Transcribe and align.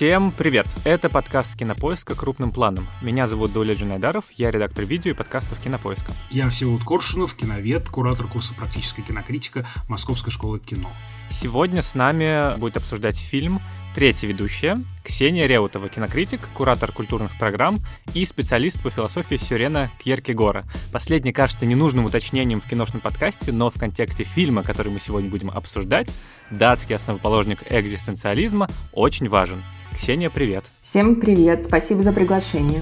Всем 0.00 0.32
привет! 0.32 0.66
Это 0.86 1.10
подкаст 1.10 1.58
Кинопоиска 1.58 2.14
крупным 2.14 2.52
планом. 2.52 2.86
Меня 3.02 3.26
зовут 3.26 3.52
Дуля 3.52 3.74
Джинайдаров, 3.74 4.30
я 4.30 4.50
редактор 4.50 4.86
видео 4.86 5.10
и 5.10 5.14
подкастов 5.14 5.60
Кинопоиска. 5.60 6.12
Я 6.30 6.48
Всеволод 6.48 6.82
Коршунов, 6.84 7.34
киновед, 7.34 7.86
куратор 7.90 8.26
курса 8.26 8.54
«Практическая 8.54 9.02
кинокритика» 9.02 9.68
Московской 9.88 10.32
школы 10.32 10.58
кино. 10.58 10.88
Сегодня 11.30 11.82
с 11.82 11.94
нами 11.94 12.58
будет 12.58 12.78
обсуждать 12.78 13.18
фильм 13.18 13.60
третья 13.94 14.26
ведущая 14.26 14.78
Ксения 15.04 15.46
Реутова, 15.46 15.90
кинокритик, 15.90 16.40
куратор 16.54 16.92
культурных 16.92 17.36
программ 17.38 17.76
и 18.14 18.24
специалист 18.24 18.82
по 18.82 18.88
философии 18.88 19.36
Сюрена 19.36 19.90
Кьеркегора. 20.02 20.64
Последний 20.92 21.34
кажется 21.34 21.66
ненужным 21.66 22.06
уточнением 22.06 22.62
в 22.62 22.64
киношном 22.66 23.02
подкасте, 23.02 23.52
но 23.52 23.70
в 23.70 23.78
контексте 23.78 24.24
фильма, 24.24 24.62
который 24.62 24.90
мы 24.92 24.98
сегодня 24.98 25.28
будем 25.28 25.50
обсуждать, 25.50 26.10
датский 26.50 26.96
основоположник 26.96 27.58
экзистенциализма 27.68 28.66
очень 28.94 29.28
важен. 29.28 29.62
Ксения, 29.94 30.30
привет. 30.30 30.64
Всем 30.80 31.20
привет, 31.20 31.64
спасибо 31.64 32.02
за 32.02 32.12
приглашение. 32.12 32.80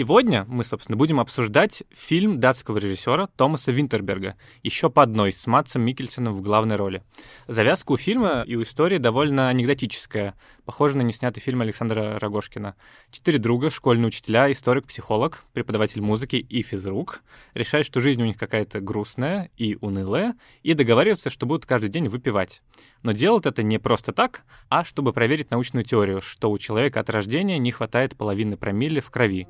Сегодня 0.00 0.46
мы, 0.48 0.64
собственно, 0.64 0.96
будем 0.96 1.20
обсуждать 1.20 1.82
фильм 1.90 2.40
датского 2.40 2.78
режиссера 2.78 3.26
Томаса 3.26 3.70
Винтерберга 3.70 4.36
«Еще 4.62 4.88
по 4.88 5.02
одной» 5.02 5.30
с 5.30 5.46
Матсом 5.46 5.82
Микельсоном 5.82 6.32
в 6.32 6.40
главной 6.40 6.76
роли. 6.76 7.02
Завязка 7.48 7.92
у 7.92 7.98
фильма 7.98 8.42
и 8.46 8.56
у 8.56 8.62
истории 8.62 8.96
довольно 8.96 9.50
анекдотическая, 9.50 10.36
похожа 10.64 10.96
на 10.96 11.02
неснятый 11.02 11.42
фильм 11.42 11.60
Александра 11.60 12.18
Рогошкина. 12.18 12.76
Четыре 13.10 13.36
друга, 13.36 13.68
школьные 13.68 14.06
учителя, 14.06 14.50
историк-психолог, 14.50 15.44
преподаватель 15.52 16.00
музыки 16.00 16.36
и 16.36 16.62
физрук 16.62 17.20
решают, 17.52 17.86
что 17.86 18.00
жизнь 18.00 18.22
у 18.22 18.24
них 18.24 18.38
какая-то 18.38 18.80
грустная 18.80 19.50
и 19.58 19.76
унылая, 19.82 20.34
и 20.62 20.72
договариваются, 20.72 21.28
что 21.28 21.44
будут 21.44 21.66
каждый 21.66 21.90
день 21.90 22.08
выпивать. 22.08 22.62
Но 23.02 23.12
делают 23.12 23.44
это 23.44 23.62
не 23.62 23.76
просто 23.78 24.12
так, 24.12 24.44
а 24.70 24.82
чтобы 24.82 25.12
проверить 25.12 25.50
научную 25.50 25.84
теорию, 25.84 26.22
что 26.22 26.50
у 26.50 26.56
человека 26.56 27.00
от 27.00 27.10
рождения 27.10 27.58
не 27.58 27.70
хватает 27.70 28.16
половины 28.16 28.56
промилле 28.56 29.02
в 29.02 29.10
крови. 29.10 29.46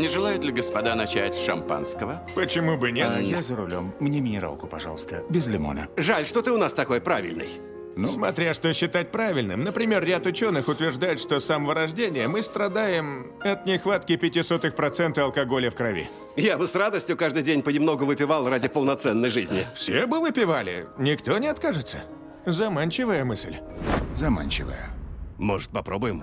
Не 0.00 0.08
желают 0.08 0.42
ли 0.42 0.50
господа 0.50 0.94
начать 0.94 1.34
с 1.34 1.44
шампанского? 1.44 2.22
Почему 2.34 2.78
бы 2.78 2.90
нет? 2.90 3.10
А 3.14 3.20
я 3.20 3.42
за 3.42 3.54
рулем. 3.54 3.92
Мне 4.00 4.22
минералку, 4.22 4.66
пожалуйста, 4.66 5.24
без 5.28 5.46
лимона. 5.46 5.88
Жаль, 5.98 6.24
что 6.24 6.40
ты 6.40 6.50
у 6.52 6.56
нас 6.56 6.72
такой 6.72 7.02
правильный. 7.02 7.50
Ну, 7.96 8.06
смотря 8.06 8.54
что 8.54 8.72
считать 8.72 9.10
правильным. 9.10 9.62
Например, 9.62 10.02
ряд 10.02 10.24
ученых 10.24 10.68
утверждает, 10.68 11.20
что 11.20 11.38
с 11.38 11.44
самого 11.44 11.74
рождения 11.74 12.28
мы 12.28 12.42
страдаем 12.42 13.30
от 13.40 13.66
нехватки 13.66 14.14
0,05% 14.14 15.20
алкоголя 15.20 15.70
в 15.70 15.74
крови. 15.74 16.08
Я 16.34 16.56
бы 16.56 16.66
с 16.66 16.74
радостью 16.74 17.18
каждый 17.18 17.42
день 17.42 17.60
понемногу 17.60 18.06
выпивал 18.06 18.48
ради 18.48 18.68
полноценной 18.68 19.28
жизни. 19.28 19.66
Все 19.74 20.06
бы 20.06 20.20
выпивали, 20.20 20.86
никто 20.96 21.36
не 21.36 21.48
откажется. 21.48 21.98
Заманчивая 22.46 23.22
мысль. 23.26 23.56
Заманчивая. 24.14 24.88
Может, 25.36 25.68
попробуем? 25.68 26.22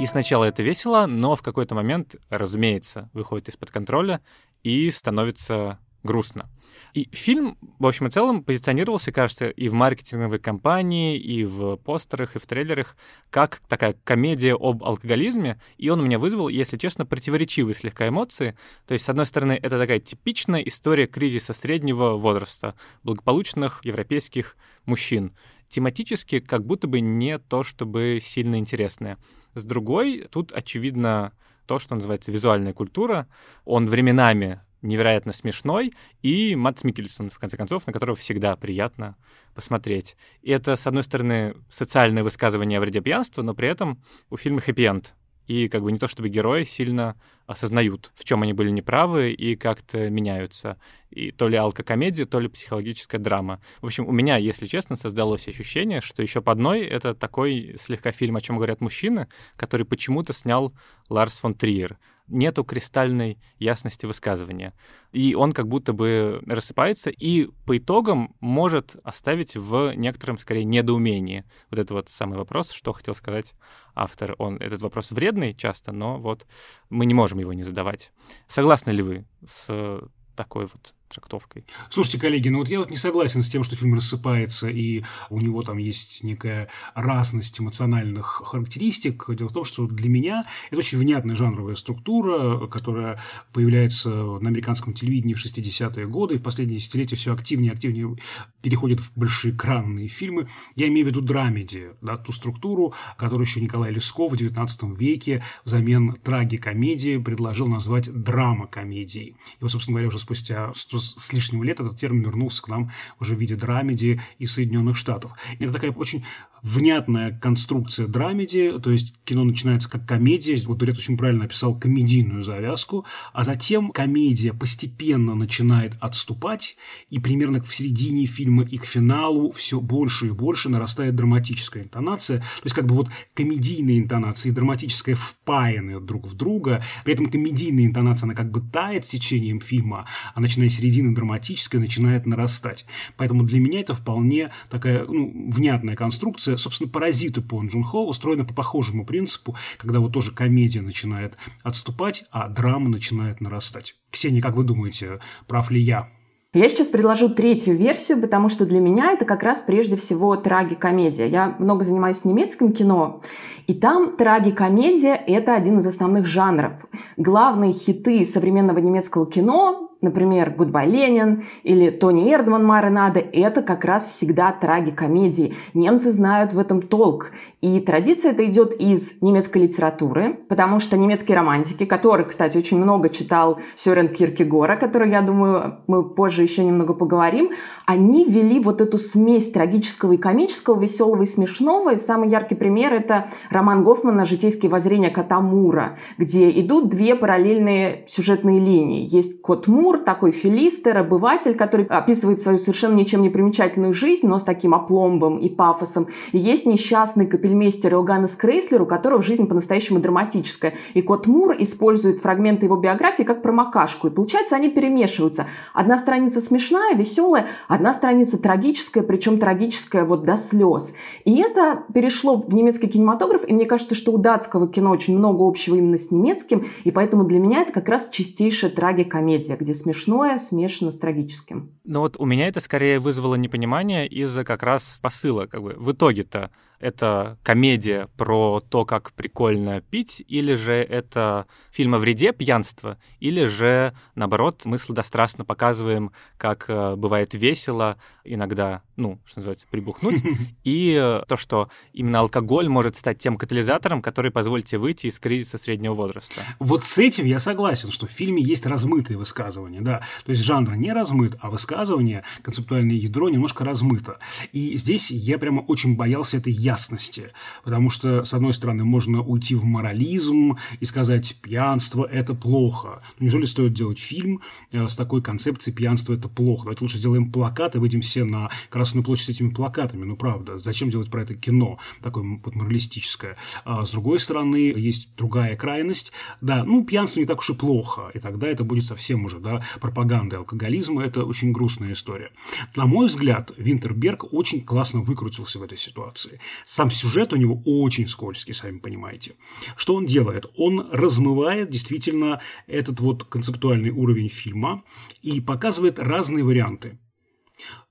И 0.00 0.06
сначала 0.06 0.44
это 0.44 0.62
весело, 0.64 1.06
но 1.06 1.36
в 1.36 1.42
какой-то 1.42 1.76
момент, 1.76 2.16
разумеется, 2.28 3.10
выходит 3.12 3.48
из-под 3.48 3.70
контроля 3.70 4.20
и 4.64 4.90
становится 4.90 5.78
грустно. 6.02 6.50
И 6.94 7.08
фильм, 7.12 7.56
в 7.78 7.86
общем 7.86 8.08
и 8.08 8.10
целом, 8.10 8.42
позиционировался, 8.42 9.12
кажется, 9.12 9.48
и 9.48 9.68
в 9.68 9.74
маркетинговой 9.74 10.40
кампании, 10.40 11.16
и 11.16 11.44
в 11.44 11.76
постерах, 11.76 12.34
и 12.34 12.40
в 12.40 12.46
трейлерах, 12.46 12.96
как 13.30 13.60
такая 13.68 13.96
комедия 14.02 14.54
об 14.54 14.82
алкоголизме, 14.82 15.60
и 15.78 15.88
он 15.88 16.00
у 16.00 16.04
меня 16.04 16.18
вызвал, 16.18 16.48
если 16.48 16.76
честно, 16.76 17.06
противоречивые 17.06 17.76
слегка 17.76 18.08
эмоции. 18.08 18.56
То 18.86 18.94
есть, 18.94 19.04
с 19.04 19.08
одной 19.08 19.26
стороны, 19.26 19.58
это 19.62 19.78
такая 19.78 20.00
типичная 20.00 20.60
история 20.62 21.06
кризиса 21.06 21.54
среднего 21.54 22.14
возраста, 22.16 22.74
благополучных 23.04 23.84
европейских 23.84 24.56
мужчин. 24.86 25.36
Тематически 25.68 26.40
как 26.40 26.66
будто 26.66 26.88
бы 26.88 27.00
не 27.00 27.38
то, 27.38 27.62
чтобы 27.62 28.18
сильно 28.20 28.56
интересное. 28.56 29.18
С 29.54 29.64
другой, 29.64 30.26
тут 30.30 30.52
очевидно 30.52 31.32
то, 31.66 31.78
что 31.78 31.94
называется 31.94 32.32
визуальная 32.32 32.72
культура. 32.72 33.26
Он 33.64 33.86
временами 33.86 34.60
невероятно 34.82 35.32
смешной, 35.32 35.94
и 36.20 36.54
Матс 36.54 36.84
Микельсон, 36.84 37.30
в 37.30 37.38
конце 37.38 37.56
концов, 37.56 37.86
на 37.86 37.92
которого 37.92 38.16
всегда 38.16 38.54
приятно 38.54 39.16
посмотреть. 39.54 40.16
И 40.42 40.50
это, 40.50 40.76
с 40.76 40.86
одной 40.86 41.02
стороны, 41.02 41.54
социальное 41.70 42.22
высказывание 42.22 42.78
о 42.78 42.80
вреде 42.82 43.00
пьянства, 43.00 43.42
но 43.42 43.54
при 43.54 43.68
этом 43.68 44.02
у 44.28 44.36
фильма 44.36 44.60
хэппи-энд 44.60 45.14
и 45.46 45.68
как 45.68 45.82
бы 45.82 45.92
не 45.92 45.98
то 45.98 46.08
чтобы 46.08 46.28
герои 46.28 46.64
сильно 46.64 47.16
осознают, 47.46 48.10
в 48.14 48.24
чем 48.24 48.42
они 48.42 48.52
были 48.52 48.70
неправы 48.70 49.32
и 49.32 49.56
как-то 49.56 50.08
меняются. 50.08 50.78
И 51.10 51.30
то 51.30 51.48
ли 51.48 51.56
алкокомедия, 51.56 52.24
то 52.24 52.40
ли 52.40 52.48
психологическая 52.48 53.20
драма. 53.20 53.60
В 53.80 53.86
общем, 53.86 54.08
у 54.08 54.12
меня, 54.12 54.36
если 54.36 54.66
честно, 54.66 54.96
создалось 54.96 55.46
ощущение, 55.46 56.00
что 56.00 56.22
еще 56.22 56.40
по 56.40 56.52
одной 56.52 56.84
это 56.84 57.14
такой 57.14 57.76
слегка 57.80 58.12
фильм, 58.12 58.36
о 58.36 58.40
чем 58.40 58.56
говорят 58.56 58.80
мужчины, 58.80 59.28
который 59.56 59.84
почему-то 59.86 60.32
снял 60.32 60.72
Ларс 61.10 61.38
фон 61.38 61.54
Триер 61.54 61.98
нету 62.28 62.64
кристальной 62.64 63.38
ясности 63.58 64.06
высказывания. 64.06 64.72
И 65.12 65.34
он 65.34 65.52
как 65.52 65.68
будто 65.68 65.92
бы 65.92 66.42
рассыпается 66.46 67.10
и 67.10 67.48
по 67.66 67.76
итогам 67.76 68.34
может 68.40 68.96
оставить 69.04 69.56
в 69.56 69.94
некотором, 69.94 70.38
скорее, 70.38 70.64
недоумении. 70.64 71.44
Вот 71.70 71.78
это 71.78 71.94
вот 71.94 72.08
самый 72.08 72.38
вопрос, 72.38 72.70
что 72.70 72.92
хотел 72.92 73.14
сказать 73.14 73.54
автор. 73.94 74.34
Он, 74.38 74.56
этот 74.56 74.82
вопрос 74.82 75.10
вредный 75.10 75.54
часто, 75.54 75.92
но 75.92 76.18
вот 76.18 76.46
мы 76.90 77.06
не 77.06 77.14
можем 77.14 77.38
его 77.38 77.52
не 77.52 77.62
задавать. 77.62 78.10
Согласны 78.46 78.90
ли 78.90 79.02
вы 79.02 79.24
с 79.48 80.00
такой 80.34 80.66
вот 80.66 80.94
трактовкой. 81.08 81.64
Слушайте, 81.90 82.18
коллеги, 82.18 82.48
ну 82.48 82.58
вот 82.58 82.68
я 82.68 82.78
вот 82.78 82.90
не 82.90 82.96
согласен 82.96 83.42
с 83.42 83.48
тем, 83.48 83.64
что 83.64 83.76
фильм 83.76 83.94
рассыпается, 83.94 84.68
и 84.68 85.04
у 85.30 85.40
него 85.40 85.62
там 85.62 85.78
есть 85.78 86.22
некая 86.24 86.68
разность 86.94 87.60
эмоциональных 87.60 88.42
характеристик. 88.44 89.24
Дело 89.34 89.48
в 89.48 89.52
том, 89.52 89.64
что 89.64 89.86
для 89.86 90.08
меня 90.08 90.46
это 90.70 90.78
очень 90.78 90.98
внятная 90.98 91.36
жанровая 91.36 91.76
структура, 91.76 92.66
которая 92.66 93.20
появляется 93.52 94.10
на 94.10 94.48
американском 94.48 94.94
телевидении 94.94 95.34
в 95.34 95.44
60-е 95.44 96.06
годы, 96.06 96.34
и 96.34 96.38
в 96.38 96.42
последние 96.42 96.78
десятилетия 96.78 97.16
все 97.16 97.32
активнее 97.32 97.70
и 97.70 97.74
активнее 97.74 98.16
переходит 98.62 99.00
в 99.00 99.12
большеэкранные 99.16 100.08
фильмы. 100.08 100.48
Я 100.74 100.88
имею 100.88 101.06
в 101.06 101.08
виду 101.08 101.20
драмеди, 101.20 101.90
да, 102.00 102.16
ту 102.16 102.32
структуру, 102.32 102.94
которую 103.16 103.46
еще 103.46 103.60
Николай 103.60 103.92
Лесков 103.92 104.32
в 104.32 104.34
XIX 104.34 104.96
веке 104.96 105.44
взамен 105.64 106.14
трагикомедии 106.14 107.18
предложил 107.18 107.66
назвать 107.66 108.10
драма-комедией. 108.12 109.28
И 109.28 109.34
вот, 109.60 109.70
собственно 109.70 109.94
говоря, 109.94 110.08
уже 110.08 110.18
спустя 110.18 110.72
100 110.74 110.93
с 110.98 111.32
лишним 111.32 111.62
лет 111.62 111.80
этот 111.80 111.96
термин 111.96 112.22
вернулся 112.22 112.62
к 112.62 112.68
нам 112.68 112.90
уже 113.20 113.34
в 113.36 113.40
виде 113.40 113.56
драмеди 113.56 114.20
из 114.38 114.52
Соединенных 114.52 114.96
Штатов. 114.96 115.32
Это 115.58 115.72
такая 115.72 115.92
очень 115.92 116.24
внятная 116.64 117.38
конструкция 117.38 118.06
драмеди, 118.06 118.72
то 118.82 118.90
есть 118.90 119.14
кино 119.26 119.44
начинается 119.44 119.88
как 119.90 120.08
комедия, 120.08 120.56
вот 120.66 120.78
Дурет 120.78 120.96
очень 120.96 121.18
правильно 121.18 121.44
описал 121.44 121.78
комедийную 121.78 122.42
завязку, 122.42 123.04
а 123.34 123.44
затем 123.44 123.90
комедия 123.90 124.54
постепенно 124.54 125.34
начинает 125.34 125.92
отступать, 126.00 126.76
и 127.10 127.18
примерно 127.18 127.62
в 127.62 127.72
середине 127.74 128.24
фильма 128.24 128.64
и 128.64 128.78
к 128.78 128.86
финалу 128.86 129.52
все 129.52 129.78
больше 129.78 130.28
и 130.28 130.30
больше 130.30 130.70
нарастает 130.70 131.14
драматическая 131.14 131.82
интонация, 131.82 132.38
то 132.38 132.64
есть 132.64 132.74
как 132.74 132.86
бы 132.86 132.94
вот 132.94 133.10
комедийная 133.34 133.98
интонация 133.98 134.50
и 134.50 134.54
драматическая 134.54 135.16
впаяны 135.16 136.00
друг 136.00 136.26
в 136.26 136.34
друга, 136.34 136.82
при 137.04 137.12
этом 137.12 137.26
комедийная 137.26 137.84
интонация, 137.84 138.26
она 138.26 138.34
как 138.34 138.50
бы 138.50 138.62
тает 138.62 139.04
с 139.04 139.08
течением 139.08 139.60
фильма, 139.60 140.06
а 140.34 140.40
начиная 140.40 140.70
с 140.70 140.80
середины 140.84 141.14
драматическая 141.14 141.80
начинает 141.80 142.26
нарастать. 142.26 142.84
Поэтому 143.16 143.44
для 143.44 143.58
меня 143.58 143.80
это 143.80 143.94
вполне 143.94 144.50
такая 144.68 145.04
ну, 145.06 145.32
внятная 145.50 145.96
конструкция, 145.96 146.58
собственно, 146.58 146.90
«Паразиты» 146.90 147.40
по 147.40 147.64
Джун 147.64 147.84
Хо 147.84 148.06
устроены 148.06 148.44
по 148.44 148.52
похожему 148.52 149.06
принципу, 149.06 149.56
когда 149.78 150.00
вот 150.00 150.12
тоже 150.12 150.32
комедия 150.32 150.82
начинает 150.82 151.36
отступать, 151.62 152.24
а 152.30 152.48
драма 152.48 152.90
начинает 152.90 153.40
нарастать. 153.40 153.94
Ксения, 154.10 154.42
как 154.42 154.56
вы 154.56 154.64
думаете, 154.64 155.20
прав 155.46 155.70
ли 155.70 155.80
я? 155.80 156.10
Я 156.52 156.68
сейчас 156.68 156.86
предложу 156.86 157.30
третью 157.30 157.74
версию, 157.74 158.20
потому 158.20 158.48
что 158.48 158.64
для 158.64 158.78
меня 158.78 159.10
это 159.10 159.24
как 159.24 159.42
раз 159.42 159.60
прежде 159.60 159.96
всего 159.96 160.36
трагикомедия. 160.36 161.26
Я 161.26 161.56
много 161.58 161.82
занимаюсь 161.82 162.24
немецким 162.24 162.72
кино, 162.72 163.22
и 163.66 163.74
там 163.74 164.16
трагикомедия– 164.16 165.14
это 165.26 165.56
один 165.56 165.78
из 165.78 165.86
основных 165.86 166.26
жанров. 166.26 166.84
Главные 167.16 167.72
хиты 167.72 168.24
современного 168.24 168.78
немецкого 168.78 169.26
кино 169.26 169.84
например, 170.04 170.50
«Гудбай, 170.50 170.88
Ленин» 170.88 171.44
или 171.64 171.90
«Тони 171.90 172.32
Эрдман» 172.32 172.64
Марен 172.64 172.99
Аде— 172.99 173.20
это 173.32 173.62
как 173.62 173.84
раз 173.84 174.06
всегда 174.06 174.52
трагикомедии. 174.52 175.54
Немцы 175.74 176.10
знают 176.10 176.52
в 176.52 176.58
этом 176.58 176.80
толк. 176.80 177.32
И 177.60 177.80
традиция 177.80 178.32
это 178.32 178.44
идет 178.44 178.74
из 178.74 179.20
немецкой 179.22 179.62
литературы, 179.62 180.38
потому 180.48 180.80
что 180.80 180.96
немецкие 180.96 181.36
романтики, 181.36 181.86
которых, 181.86 182.28
кстати, 182.28 182.58
очень 182.58 182.78
много 182.78 183.08
читал 183.08 183.58
Сёрен 183.74 184.08
Киркегора, 184.08 184.76
который, 184.76 185.10
я 185.10 185.22
думаю, 185.22 185.78
мы 185.86 186.04
позже 186.04 186.42
еще 186.42 186.62
немного 186.62 186.92
поговорим, 186.92 187.50
они 187.86 188.26
ввели 188.26 188.60
вот 188.60 188.80
эту 188.80 188.98
смесь 188.98 189.50
трагического 189.50 190.12
и 190.12 190.16
комического, 190.18 190.78
веселого 190.78 191.22
и 191.22 191.26
смешного. 191.26 191.94
И 191.94 191.96
самый 191.96 192.28
яркий 192.28 192.54
пример— 192.54 192.92
это 192.94 193.30
роман 193.50 193.82
Гофмана 193.82 194.26
«Житейские 194.26 194.70
воззрения 194.70 195.10
кота 195.10 195.40
Мура», 195.40 195.96
где 196.18 196.50
идут 196.60 196.90
две 196.90 197.14
параллельные 197.14 198.04
сюжетные 198.06 198.60
линии. 198.60 199.06
Есть 199.08 199.40
кот 199.40 199.68
Мур, 199.68 199.93
Мур, 199.94 200.04
такой 200.04 200.32
филистер, 200.32 200.98
обыватель, 200.98 201.54
который 201.54 201.86
описывает 201.86 202.40
свою 202.40 202.58
совершенно 202.58 202.94
ничем 202.94 203.22
не 203.22 203.30
примечательную 203.30 203.94
жизнь, 203.94 204.26
но 204.26 204.38
с 204.38 204.42
таким 204.42 204.74
опломбом 204.74 205.38
и 205.38 205.48
пафосом. 205.48 206.08
И 206.32 206.38
есть 206.38 206.66
несчастный 206.66 207.26
капельмейстер 207.26 207.94
Иоганнес 207.94 208.34
Крейслер, 208.34 208.82
у 208.82 208.86
которого 208.86 209.22
жизнь 209.22 209.46
по-настоящему 209.46 210.00
драматическая. 210.00 210.74
И 210.94 211.02
Кот 211.02 211.28
Мур 211.28 211.54
использует 211.58 212.20
фрагменты 212.20 212.66
его 212.66 212.76
биографии 212.76 213.22
как 213.22 213.40
промокашку. 213.42 214.08
И 214.08 214.10
получается, 214.10 214.56
они 214.56 214.68
перемешиваются. 214.68 215.46
Одна 215.72 215.96
страница 215.96 216.40
смешная, 216.40 216.96
веселая, 216.96 217.46
одна 217.68 217.92
страница 217.92 218.36
трагическая, 218.36 219.04
причем 219.04 219.38
трагическая 219.38 220.04
вот 220.04 220.24
до 220.24 220.36
слез. 220.36 220.94
И 221.24 221.40
это 221.40 221.84
перешло 221.94 222.36
в 222.36 222.52
немецкий 222.52 222.88
кинематограф, 222.88 223.48
и 223.48 223.52
мне 223.52 223.66
кажется, 223.66 223.94
что 223.94 224.10
у 224.10 224.18
датского 224.18 224.66
кино 224.66 224.90
очень 224.90 225.16
много 225.16 225.46
общего 225.46 225.76
именно 225.76 225.98
с 225.98 226.10
немецким, 226.10 226.64
и 226.82 226.90
поэтому 226.90 227.22
для 227.22 227.38
меня 227.38 227.62
это 227.62 227.72
как 227.72 227.88
раз 227.88 228.08
чистейшая 228.10 228.72
трагикомедия, 228.72 229.56
где 229.56 229.72
смешное 229.84 230.38
смешано 230.38 230.90
с 230.90 230.98
трагическим. 230.98 231.70
Но 231.84 232.00
вот 232.00 232.16
у 232.18 232.24
меня 232.24 232.48
это 232.48 232.60
скорее 232.60 232.98
вызвало 232.98 233.34
непонимание 233.34 234.06
из-за 234.06 234.44
как 234.44 234.62
раз 234.62 234.98
посыла. 235.02 235.46
Как 235.46 235.62
бы 235.62 235.74
в 235.76 235.92
итоге-то 235.92 236.50
это 236.84 237.38
комедия 237.42 238.08
про 238.18 238.60
то, 238.60 238.84
как 238.84 239.12
прикольно 239.12 239.80
пить, 239.80 240.22
или 240.28 240.54
же 240.54 240.74
это 240.74 241.46
фильм 241.70 241.94
о 241.94 241.98
вреде 241.98 242.32
пьянства, 242.32 242.98
или 243.20 243.46
же, 243.46 243.94
наоборот, 244.14 244.62
мы 244.66 244.76
сладострастно 244.76 245.46
показываем, 245.46 246.12
как 246.36 246.66
э, 246.68 246.94
бывает 246.96 247.32
весело 247.32 247.96
иногда, 248.24 248.82
ну, 248.96 249.18
что 249.24 249.38
называется, 249.38 249.66
прибухнуть, 249.70 250.22
и 250.64 250.92
э, 251.00 251.22
то, 251.26 251.36
что 251.36 251.70
именно 251.94 252.20
алкоголь 252.20 252.68
может 252.68 252.96
стать 252.96 253.18
тем 253.18 253.38
катализатором, 253.38 254.02
который 254.02 254.30
позволит 254.30 254.66
тебе 254.66 254.78
выйти 254.78 255.06
из 255.06 255.18
кризиса 255.18 255.56
среднего 255.56 255.94
возраста. 255.94 256.42
Вот 256.58 256.84
с 256.84 256.98
этим 256.98 257.24
я 257.24 257.38
согласен, 257.38 257.90
что 257.90 258.06
в 258.06 258.10
фильме 258.10 258.42
есть 258.42 258.66
размытые 258.66 259.16
высказывания, 259.16 259.80
да. 259.80 260.02
То 260.26 260.32
есть 260.32 260.44
жанр 260.44 260.76
не 260.76 260.92
размыт, 260.92 261.36
а 261.40 261.48
высказывание, 261.48 262.24
концептуальное 262.42 262.96
ядро 262.96 263.30
немножко 263.30 263.64
размыто. 263.64 264.18
И 264.52 264.76
здесь 264.76 265.10
я 265.10 265.38
прямо 265.38 265.60
очень 265.60 265.96
боялся 265.96 266.36
этой 266.36 266.52
ясности, 266.74 267.32
потому 267.62 267.90
что, 267.90 268.24
с 268.24 268.34
одной 268.34 268.52
стороны, 268.52 268.84
можно 268.84 269.22
уйти 269.22 269.54
в 269.54 269.64
морализм 269.64 270.56
и 270.80 270.84
сказать, 270.84 271.36
пьянство– 271.40 272.04
это 272.12 272.34
плохо. 272.34 273.02
Но 273.18 273.24
неужели 273.24 273.44
стоит 273.44 273.72
делать 273.72 273.98
фильм 273.98 274.40
э, 274.72 274.88
с 274.88 274.96
такой 274.96 275.22
концепцией 275.22 275.74
«пьянство– 275.74 276.12
это 276.14 276.28
плохо»? 276.28 276.64
Давайте 276.64 276.84
лучше 276.84 276.98
сделаем 276.98 277.30
плакат 277.30 277.76
и 277.76 277.78
выйдем 277.78 278.00
все 278.00 278.24
на 278.24 278.50
Красную 278.70 279.04
площадь 279.04 279.26
с 279.26 279.28
этими 279.28 279.50
плакатами. 279.50 280.04
Ну, 280.04 280.16
правда, 280.16 280.58
зачем 280.58 280.90
делать 280.90 281.10
про 281.10 281.22
это 281.22 281.34
кино, 281.34 281.78
такое 282.02 282.40
вот 282.44 282.54
моралистическое? 282.54 283.36
А 283.64 283.84
с 283.84 283.90
другой 283.92 284.18
стороны, 284.18 284.56
есть 284.56 285.08
другая 285.16 285.56
крайность. 285.56 286.12
Да, 286.40 286.64
ну, 286.64 286.84
пьянство 286.84 287.20
не 287.20 287.26
так 287.26 287.38
уж 287.38 287.50
и 287.50 287.54
плохо, 287.54 288.10
и 288.14 288.18
тогда 288.18 288.48
это 288.48 288.64
будет 288.64 288.84
совсем 288.84 289.24
уже, 289.24 289.38
да, 289.38 289.62
пропаганда 289.80 290.38
алкоголизма. 290.38 291.04
Это 291.04 291.24
очень 291.24 291.52
грустная 291.52 291.92
история. 291.92 292.30
На 292.74 292.86
мой 292.86 293.06
взгляд, 293.06 293.52
Винтерберг 293.56 294.32
очень 294.32 294.64
классно 294.64 295.00
выкрутился 295.00 295.58
в 295.58 295.62
этой 295.62 295.78
ситуации. 295.78 296.40
Сам 296.64 296.90
сюжет 296.90 297.32
у 297.32 297.36
него 297.36 297.62
очень 297.64 298.08
скользкий, 298.08 298.54
сами 298.54 298.78
понимаете. 298.78 299.34
Что 299.76 299.94
он 299.94 300.06
делает? 300.06 300.46
Он 300.56 300.88
размывает 300.90 301.70
действительно 301.70 302.40
этот 302.66 303.00
вот 303.00 303.24
концептуальный 303.24 303.90
уровень 303.90 304.28
фильма 304.28 304.84
и 305.22 305.40
показывает 305.40 305.98
разные 305.98 306.44
варианты. 306.44 306.98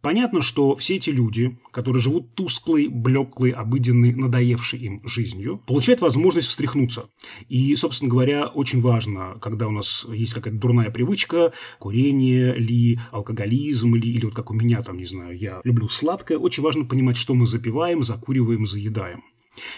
Понятно, 0.03 0.41
что 0.41 0.75
все 0.75 0.97
эти 0.97 1.11
люди, 1.11 1.57
которые 1.71 2.01
живут 2.01 2.35
тусклой, 2.35 2.89
блеклой, 2.89 3.51
обыденной, 3.51 4.13
надоевшей 4.13 4.79
им 4.79 5.01
жизнью, 5.07 5.61
получают 5.65 6.01
возможность 6.01 6.49
встряхнуться. 6.49 7.07
И, 7.47 7.73
собственно 7.77 8.11
говоря, 8.11 8.47
очень 8.47 8.81
важно, 8.81 9.37
когда 9.41 9.69
у 9.69 9.71
нас 9.71 10.05
есть 10.09 10.33
какая-то 10.33 10.59
дурная 10.59 10.91
привычка, 10.91 11.53
курение 11.79 12.53
ли, 12.53 12.99
алкоголизм 13.11 13.95
ли, 13.95 14.11
или 14.11 14.25
вот 14.25 14.35
как 14.35 14.51
у 14.51 14.53
меня 14.53 14.81
там, 14.81 14.97
не 14.97 15.05
знаю, 15.05 15.37
я 15.37 15.61
люблю 15.63 15.87
сладкое, 15.87 16.37
очень 16.37 16.63
важно 16.63 16.83
понимать, 16.83 17.15
что 17.15 17.33
мы 17.33 17.47
запиваем, 17.47 18.03
закуриваем, 18.03 18.67
заедаем. 18.67 19.23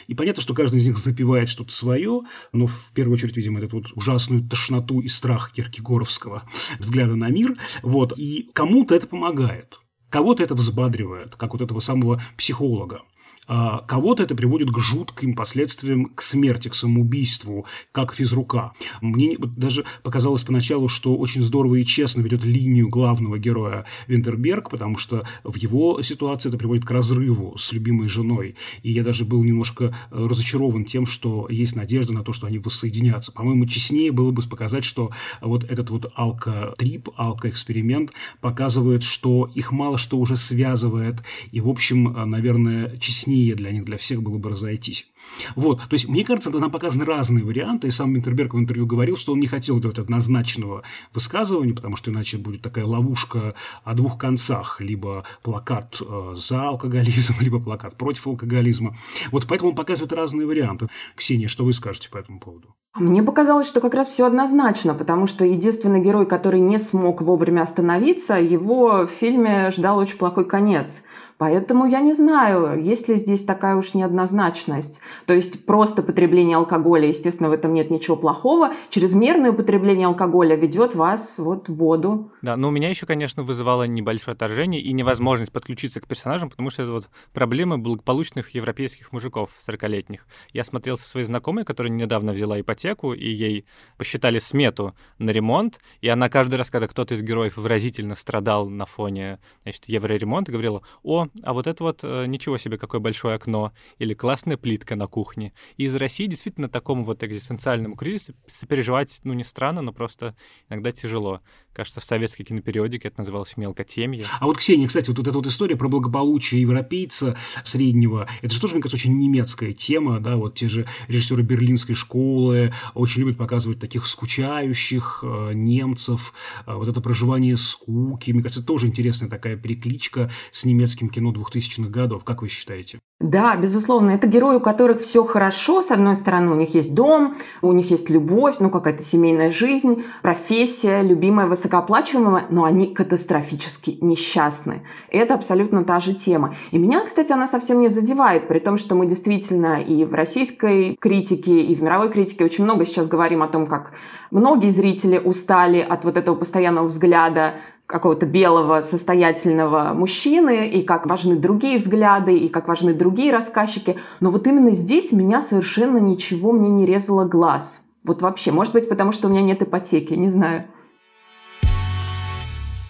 И 0.07 0.15
понятно, 0.15 0.41
что 0.41 0.55
каждый 0.55 0.79
из 0.79 0.87
них 0.87 0.97
запивает 0.97 1.49
что-то 1.49 1.71
свое, 1.71 2.21
но 2.51 2.65
в 2.65 2.91
первую 2.95 3.13
очередь, 3.13 3.37
видимо, 3.37 3.59
эту 3.59 3.75
вот 3.75 3.91
ужасную 3.93 4.41
тошноту 4.41 5.01
и 5.01 5.07
страх 5.07 5.51
Киркегоровского 5.51 6.49
взгляда 6.79 7.15
на 7.15 7.29
мир. 7.29 7.57
Вот. 7.83 8.17
И 8.17 8.49
кому-то 8.53 8.95
это 8.95 9.05
помогает. 9.05 9.77
Кого-то 10.09 10.43
это 10.43 10.55
взбадривает, 10.55 11.35
как 11.35 11.53
вот 11.53 11.61
этого 11.61 11.79
самого 11.79 12.21
психолога. 12.37 13.01
А 13.47 13.79
кого-то 13.79 14.23
это 14.23 14.35
приводит 14.35 14.71
к 14.71 14.79
жутким 14.79 15.35
последствиям, 15.35 16.05
к 16.05 16.21
смерти, 16.21 16.69
к 16.69 16.75
самоубийству, 16.75 17.65
как 17.91 18.15
физрука. 18.15 18.73
Мне 19.01 19.37
даже 19.37 19.85
показалось 20.03 20.43
поначалу, 20.43 20.87
что 20.87 21.15
очень 21.15 21.43
здорово 21.43 21.75
и 21.75 21.85
честно 21.85 22.21
ведет 22.21 22.43
линию 22.43 22.89
главного 22.89 23.37
героя 23.37 23.85
Винтерберг, 24.07 24.69
потому 24.69 24.97
что 24.97 25.27
в 25.43 25.55
его 25.57 26.01
ситуации 26.01 26.49
это 26.49 26.57
приводит 26.57 26.85
к 26.85 26.91
разрыву 26.91 27.55
с 27.57 27.71
любимой 27.71 28.09
женой. 28.09 28.55
И 28.81 28.91
я 28.91 29.03
даже 29.03 29.25
был 29.25 29.43
немножко 29.43 29.95
э, 30.11 30.27
разочарован 30.27 30.85
тем, 30.85 31.05
что 31.05 31.47
есть 31.49 31.75
надежда 31.75 32.13
на 32.13 32.23
то, 32.23 32.33
что 32.33 32.47
они 32.47 32.57
воссоединятся. 32.57 33.31
По-моему, 33.31 33.65
честнее 33.67 34.11
было 34.11 34.31
бы 34.31 34.41
показать, 34.41 34.85
что 34.85 35.11
вот 35.41 35.63
этот 35.63 35.89
вот 35.89 36.11
алко-трип, 36.15 37.09
алко-эксперимент 37.17 38.11
показывает, 38.41 39.03
что 39.03 39.49
их 39.53 39.71
мало 39.71 39.97
что 39.97 40.17
уже 40.17 40.35
связывает. 40.35 41.23
И, 41.51 41.61
в 41.61 41.69
общем, 41.69 42.15
э, 42.15 42.25
наверное, 42.25 42.97
честнее 42.97 43.34
сложнее 43.35 43.55
для 43.55 43.71
них, 43.71 43.85
для 43.85 43.97
всех 43.97 44.21
было 44.21 44.37
бы 44.37 44.49
разойтись. 44.49 45.07
Вот, 45.55 45.81
то 45.81 45.93
есть, 45.93 46.07
мне 46.07 46.23
кажется, 46.23 46.49
нам 46.51 46.71
показаны 46.71 47.05
разные 47.05 47.43
варианты, 47.43 47.87
и 47.87 47.91
сам 47.91 48.13
Винтерберг 48.13 48.53
в 48.53 48.59
интервью 48.59 48.85
говорил, 48.85 49.17
что 49.17 49.33
он 49.33 49.39
не 49.39 49.47
хотел 49.47 49.79
делать 49.79 49.99
однозначного 49.99 50.83
высказывания, 51.13 51.73
потому 51.73 51.95
что 51.95 52.11
иначе 52.11 52.37
будет 52.37 52.61
такая 52.61 52.85
ловушка 52.85 53.55
о 53.83 53.93
двух 53.93 54.17
концах, 54.17 54.79
либо 54.79 55.25
плакат 55.43 56.01
э, 56.01 56.33
за 56.35 56.69
алкоголизм, 56.69 57.33
либо 57.39 57.59
плакат 57.59 57.95
против 57.97 58.27
алкоголизма. 58.27 58.95
Вот 59.31 59.45
поэтому 59.47 59.71
он 59.71 59.75
показывает 59.75 60.13
разные 60.13 60.47
варианты. 60.47 60.87
Ксения, 61.15 61.47
что 61.47 61.65
вы 61.65 61.73
скажете 61.73 62.09
по 62.09 62.17
этому 62.17 62.39
поводу? 62.39 62.75
Мне 62.95 63.21
показалось, 63.21 63.67
что 63.67 63.81
как 63.81 63.93
раз 63.93 64.07
все 64.07 64.25
однозначно, 64.25 64.93
потому 64.93 65.27
что 65.27 65.43
единственный 65.43 66.01
герой, 66.01 66.25
который 66.25 66.61
не 66.61 66.79
смог 66.79 67.21
вовремя 67.21 67.63
остановиться, 67.63 68.35
его 68.35 69.05
в 69.05 69.09
фильме 69.09 69.69
ждал 69.69 69.97
очень 69.97 70.17
плохой 70.17 70.45
конец. 70.45 71.01
Поэтому 71.37 71.85
я 71.85 71.99
не 71.99 72.13
знаю, 72.13 72.81
есть 72.81 73.09
ли 73.09 73.17
здесь 73.17 73.43
такая 73.43 73.75
уж 73.75 73.93
неоднозначность. 73.93 75.01
То 75.25 75.33
есть 75.33 75.65
просто 75.65 76.03
потребление 76.03 76.57
алкоголя, 76.57 77.07
естественно, 77.07 77.49
в 77.49 77.53
этом 77.53 77.73
нет 77.73 77.89
ничего 77.91 78.15
плохого. 78.15 78.73
Чрезмерное 78.89 79.51
употребление 79.51 80.07
алкоголя 80.07 80.55
ведет 80.55 80.95
вас 80.95 81.37
вот 81.37 81.69
в 81.69 81.75
воду. 81.75 82.31
Да, 82.41 82.55
но 82.57 82.69
у 82.69 82.71
меня 82.71 82.89
еще, 82.89 83.05
конечно, 83.05 83.43
вызывало 83.43 83.83
небольшое 83.83 84.33
отторжение 84.33 84.81
и 84.81 84.93
невозможность 84.93 85.51
подключиться 85.51 86.01
к 86.01 86.07
персонажам, 86.07 86.49
потому 86.49 86.69
что 86.69 86.83
это 86.83 86.91
вот 86.91 87.09
проблемы 87.33 87.77
благополучных 87.77 88.51
европейских 88.51 89.11
мужиков 89.11 89.51
40-летних. 89.67 90.25
Я 90.53 90.63
смотрел 90.63 90.97
со 90.97 91.07
своей 91.07 91.25
знакомой, 91.25 91.65
которая 91.65 91.91
недавно 91.91 92.31
взяла 92.31 92.59
ипотеку, 92.59 93.13
и 93.13 93.29
ей 93.29 93.65
посчитали 93.97 94.39
смету 94.39 94.95
на 95.17 95.31
ремонт, 95.31 95.79
и 96.01 96.07
она 96.07 96.29
каждый 96.29 96.55
раз, 96.55 96.69
когда 96.69 96.87
кто-то 96.87 97.15
из 97.15 97.21
героев 97.21 97.57
выразительно 97.57 98.15
страдал 98.15 98.69
на 98.69 98.85
фоне 98.85 99.39
значит, 99.63 99.85
евроремонта, 99.85 100.51
говорила, 100.51 100.81
о, 101.03 101.27
а 101.43 101.53
вот 101.53 101.67
это 101.67 101.83
вот 101.83 101.99
э, 102.03 102.25
ничего 102.27 102.57
себе, 102.57 102.77
какое 102.77 103.01
большое 103.01 103.35
окно, 103.35 103.71
или 103.97 104.13
классная 104.13 104.57
плитка 104.57 104.95
на 104.95 105.04
кухне. 105.07 105.53
И 105.77 105.85
из 105.85 105.95
России 105.95 106.27
действительно 106.27 106.69
такому 106.69 107.03
вот 107.03 107.23
экзистенциальному 107.23 107.95
кризису 107.95 108.33
сопереживать, 108.47 109.19
ну, 109.23 109.33
не 109.33 109.43
странно, 109.43 109.81
но 109.81 109.93
просто 109.93 110.35
иногда 110.69 110.91
тяжело. 110.91 111.41
Кажется, 111.73 112.01
в 112.01 112.05
советской 112.05 112.43
кинопериодике 112.43 113.09
это 113.09 113.19
называлось 113.19 113.57
мелкотемье. 113.57 114.25
А 114.39 114.45
вот, 114.45 114.57
Ксения, 114.57 114.87
кстати, 114.87 115.09
вот, 115.09 115.17
вот 115.17 115.27
эта 115.27 115.37
вот 115.37 115.47
история 115.47 115.75
про 115.75 115.89
благополучие 115.89 116.61
европейца 116.61 117.37
среднего, 117.63 118.27
это 118.41 118.53
же 118.53 118.61
тоже, 118.61 118.75
мне 118.75 118.81
кажется, 118.81 118.97
очень 118.97 119.17
немецкая 119.17 119.73
тема, 119.73 120.19
да, 120.19 120.37
вот 120.37 120.55
те 120.55 120.67
же 120.67 120.87
режиссеры 121.07 121.43
берлинской 121.43 121.95
школы 121.95 122.73
очень 122.93 123.21
любят 123.21 123.37
показывать 123.37 123.79
таких 123.79 124.05
скучающих 124.07 125.19
э, 125.23 125.51
немцев, 125.53 126.33
э, 126.65 126.73
вот 126.73 126.87
это 126.87 127.01
проживание 127.01 127.57
скуки, 127.57 128.31
мне 128.31 128.41
кажется, 128.41 128.65
тоже 128.65 128.87
интересная 128.87 129.29
такая 129.29 129.57
перекличка 129.57 130.31
с 130.51 130.65
немецким 130.65 131.09
кино 131.09 131.31
2000-х 131.31 131.89
годов. 131.89 132.23
Как 132.23 132.41
вы 132.41 132.49
считаете? 132.49 132.99
Да, 133.19 133.55
безусловно. 133.55 134.11
Это 134.11 134.27
герои, 134.27 134.57
у 134.57 134.59
которых 134.95 135.01
все 135.01 135.23
хорошо. 135.23 135.81
С 135.81 135.91
одной 135.91 136.15
стороны, 136.15 136.51
у 136.51 136.55
них 136.55 136.75
есть 136.75 136.93
дом, 136.93 137.35
у 137.61 137.73
них 137.73 137.91
есть 137.91 138.09
любовь, 138.09 138.55
ну, 138.59 138.69
какая-то 138.69 139.03
семейная 139.03 139.51
жизнь, 139.51 140.03
профессия, 140.21 141.01
любимая, 141.01 141.47
высокооплачиваемая, 141.47 142.45
но 142.49 142.63
они 142.63 142.87
катастрофически 142.87 143.97
несчастны. 144.01 144.83
Это 145.11 145.33
абсолютно 145.33 145.83
та 145.83 145.99
же 145.99 146.13
тема. 146.13 146.55
И 146.71 146.77
меня, 146.77 147.05
кстати, 147.05 147.31
она 147.33 147.47
совсем 147.47 147.79
не 147.79 147.89
задевает, 147.89 148.47
при 148.47 148.59
том, 148.59 148.77
что 148.77 148.95
мы 148.95 149.05
действительно 149.05 149.81
и 149.81 150.05
в 150.05 150.13
российской 150.13 150.95
критике, 150.99 151.61
и 151.61 151.75
в 151.75 151.81
мировой 151.81 152.09
критике 152.09 152.45
очень 152.45 152.63
много 152.63 152.85
сейчас 152.85 153.07
говорим 153.07 153.41
о 153.41 153.47
том, 153.47 153.67
как 153.67 153.93
многие 154.31 154.69
зрители 154.69 155.17
устали 155.17 155.79
от 155.79 156.05
вот 156.05 156.17
этого 156.17 156.35
постоянного 156.35 156.87
взгляда 156.87 157.55
какого-то 157.87 158.25
белого 158.25 158.81
состоятельного 158.81 159.93
мужчины, 159.93 160.69
и 160.69 160.81
как 160.81 161.05
важны 161.05 161.35
другие 161.35 161.77
взгляды, 161.77 162.37
и 162.37 162.49
как 162.49 162.67
важны 162.67 162.93
другие 162.93 163.31
рассказчики. 163.31 163.97
Но 164.19 164.31
вот 164.31 164.47
именно 164.47 164.71
здесь 164.71 165.11
меня 165.11 165.41
совершенно 165.41 165.97
ничего 165.97 166.51
мне 166.51 166.69
не 166.69 166.85
резало 166.85 167.25
глаз. 167.25 167.81
Вот 168.03 168.21
вообще. 168.21 168.51
Может 168.51 168.73
быть, 168.73 168.89
потому 168.89 169.11
что 169.11 169.27
у 169.27 169.31
меня 169.31 169.41
нет 169.41 169.61
ипотеки, 169.61 170.13
не 170.13 170.29
знаю. 170.29 170.65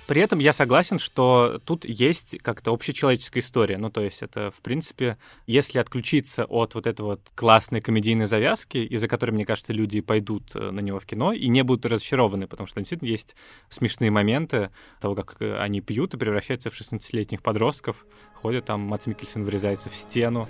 При 0.07 0.21
этом 0.21 0.39
я 0.39 0.53
согласен, 0.53 0.99
что 0.99 1.59
тут 1.65 1.83
есть 1.85 2.37
как-то 2.41 2.71
общечеловеческая 2.71 3.41
история. 3.41 3.77
Ну, 3.77 3.89
то 3.89 4.01
есть 4.01 4.21
это, 4.21 4.51
в 4.51 4.61
принципе, 4.61 5.17
если 5.47 5.79
отключиться 5.79 6.45
от 6.45 6.75
вот 6.75 6.85
этой 6.85 7.01
вот 7.01 7.21
классной 7.33 7.81
комедийной 7.81 8.27
завязки, 8.27 8.77
из-за 8.77 9.07
которой, 9.07 9.31
мне 9.31 9.45
кажется, 9.45 9.73
люди 9.73 10.01
пойдут 10.01 10.55
э, 10.55 10.69
на 10.71 10.79
него 10.79 10.99
в 10.99 11.05
кино 11.05 11.33
и 11.33 11.47
не 11.47 11.63
будут 11.63 11.85
разочарованы, 11.85 12.47
потому 12.47 12.67
что 12.67 12.79
действительно 12.79 13.09
есть 13.09 13.35
смешные 13.69 14.11
моменты 14.11 14.69
того, 15.01 15.15
как 15.15 15.37
э, 15.39 15.57
они 15.57 15.81
пьют 15.81 16.13
и 16.13 16.17
превращаются 16.17 16.69
в 16.69 16.79
16-летних 16.79 17.41
подростков, 17.41 18.05
ходят 18.33 18.65
там, 18.65 18.81
Мац 18.81 19.07
Микельсон 19.07 19.43
врезается 19.43 19.89
в 19.89 19.95
стену 19.95 20.47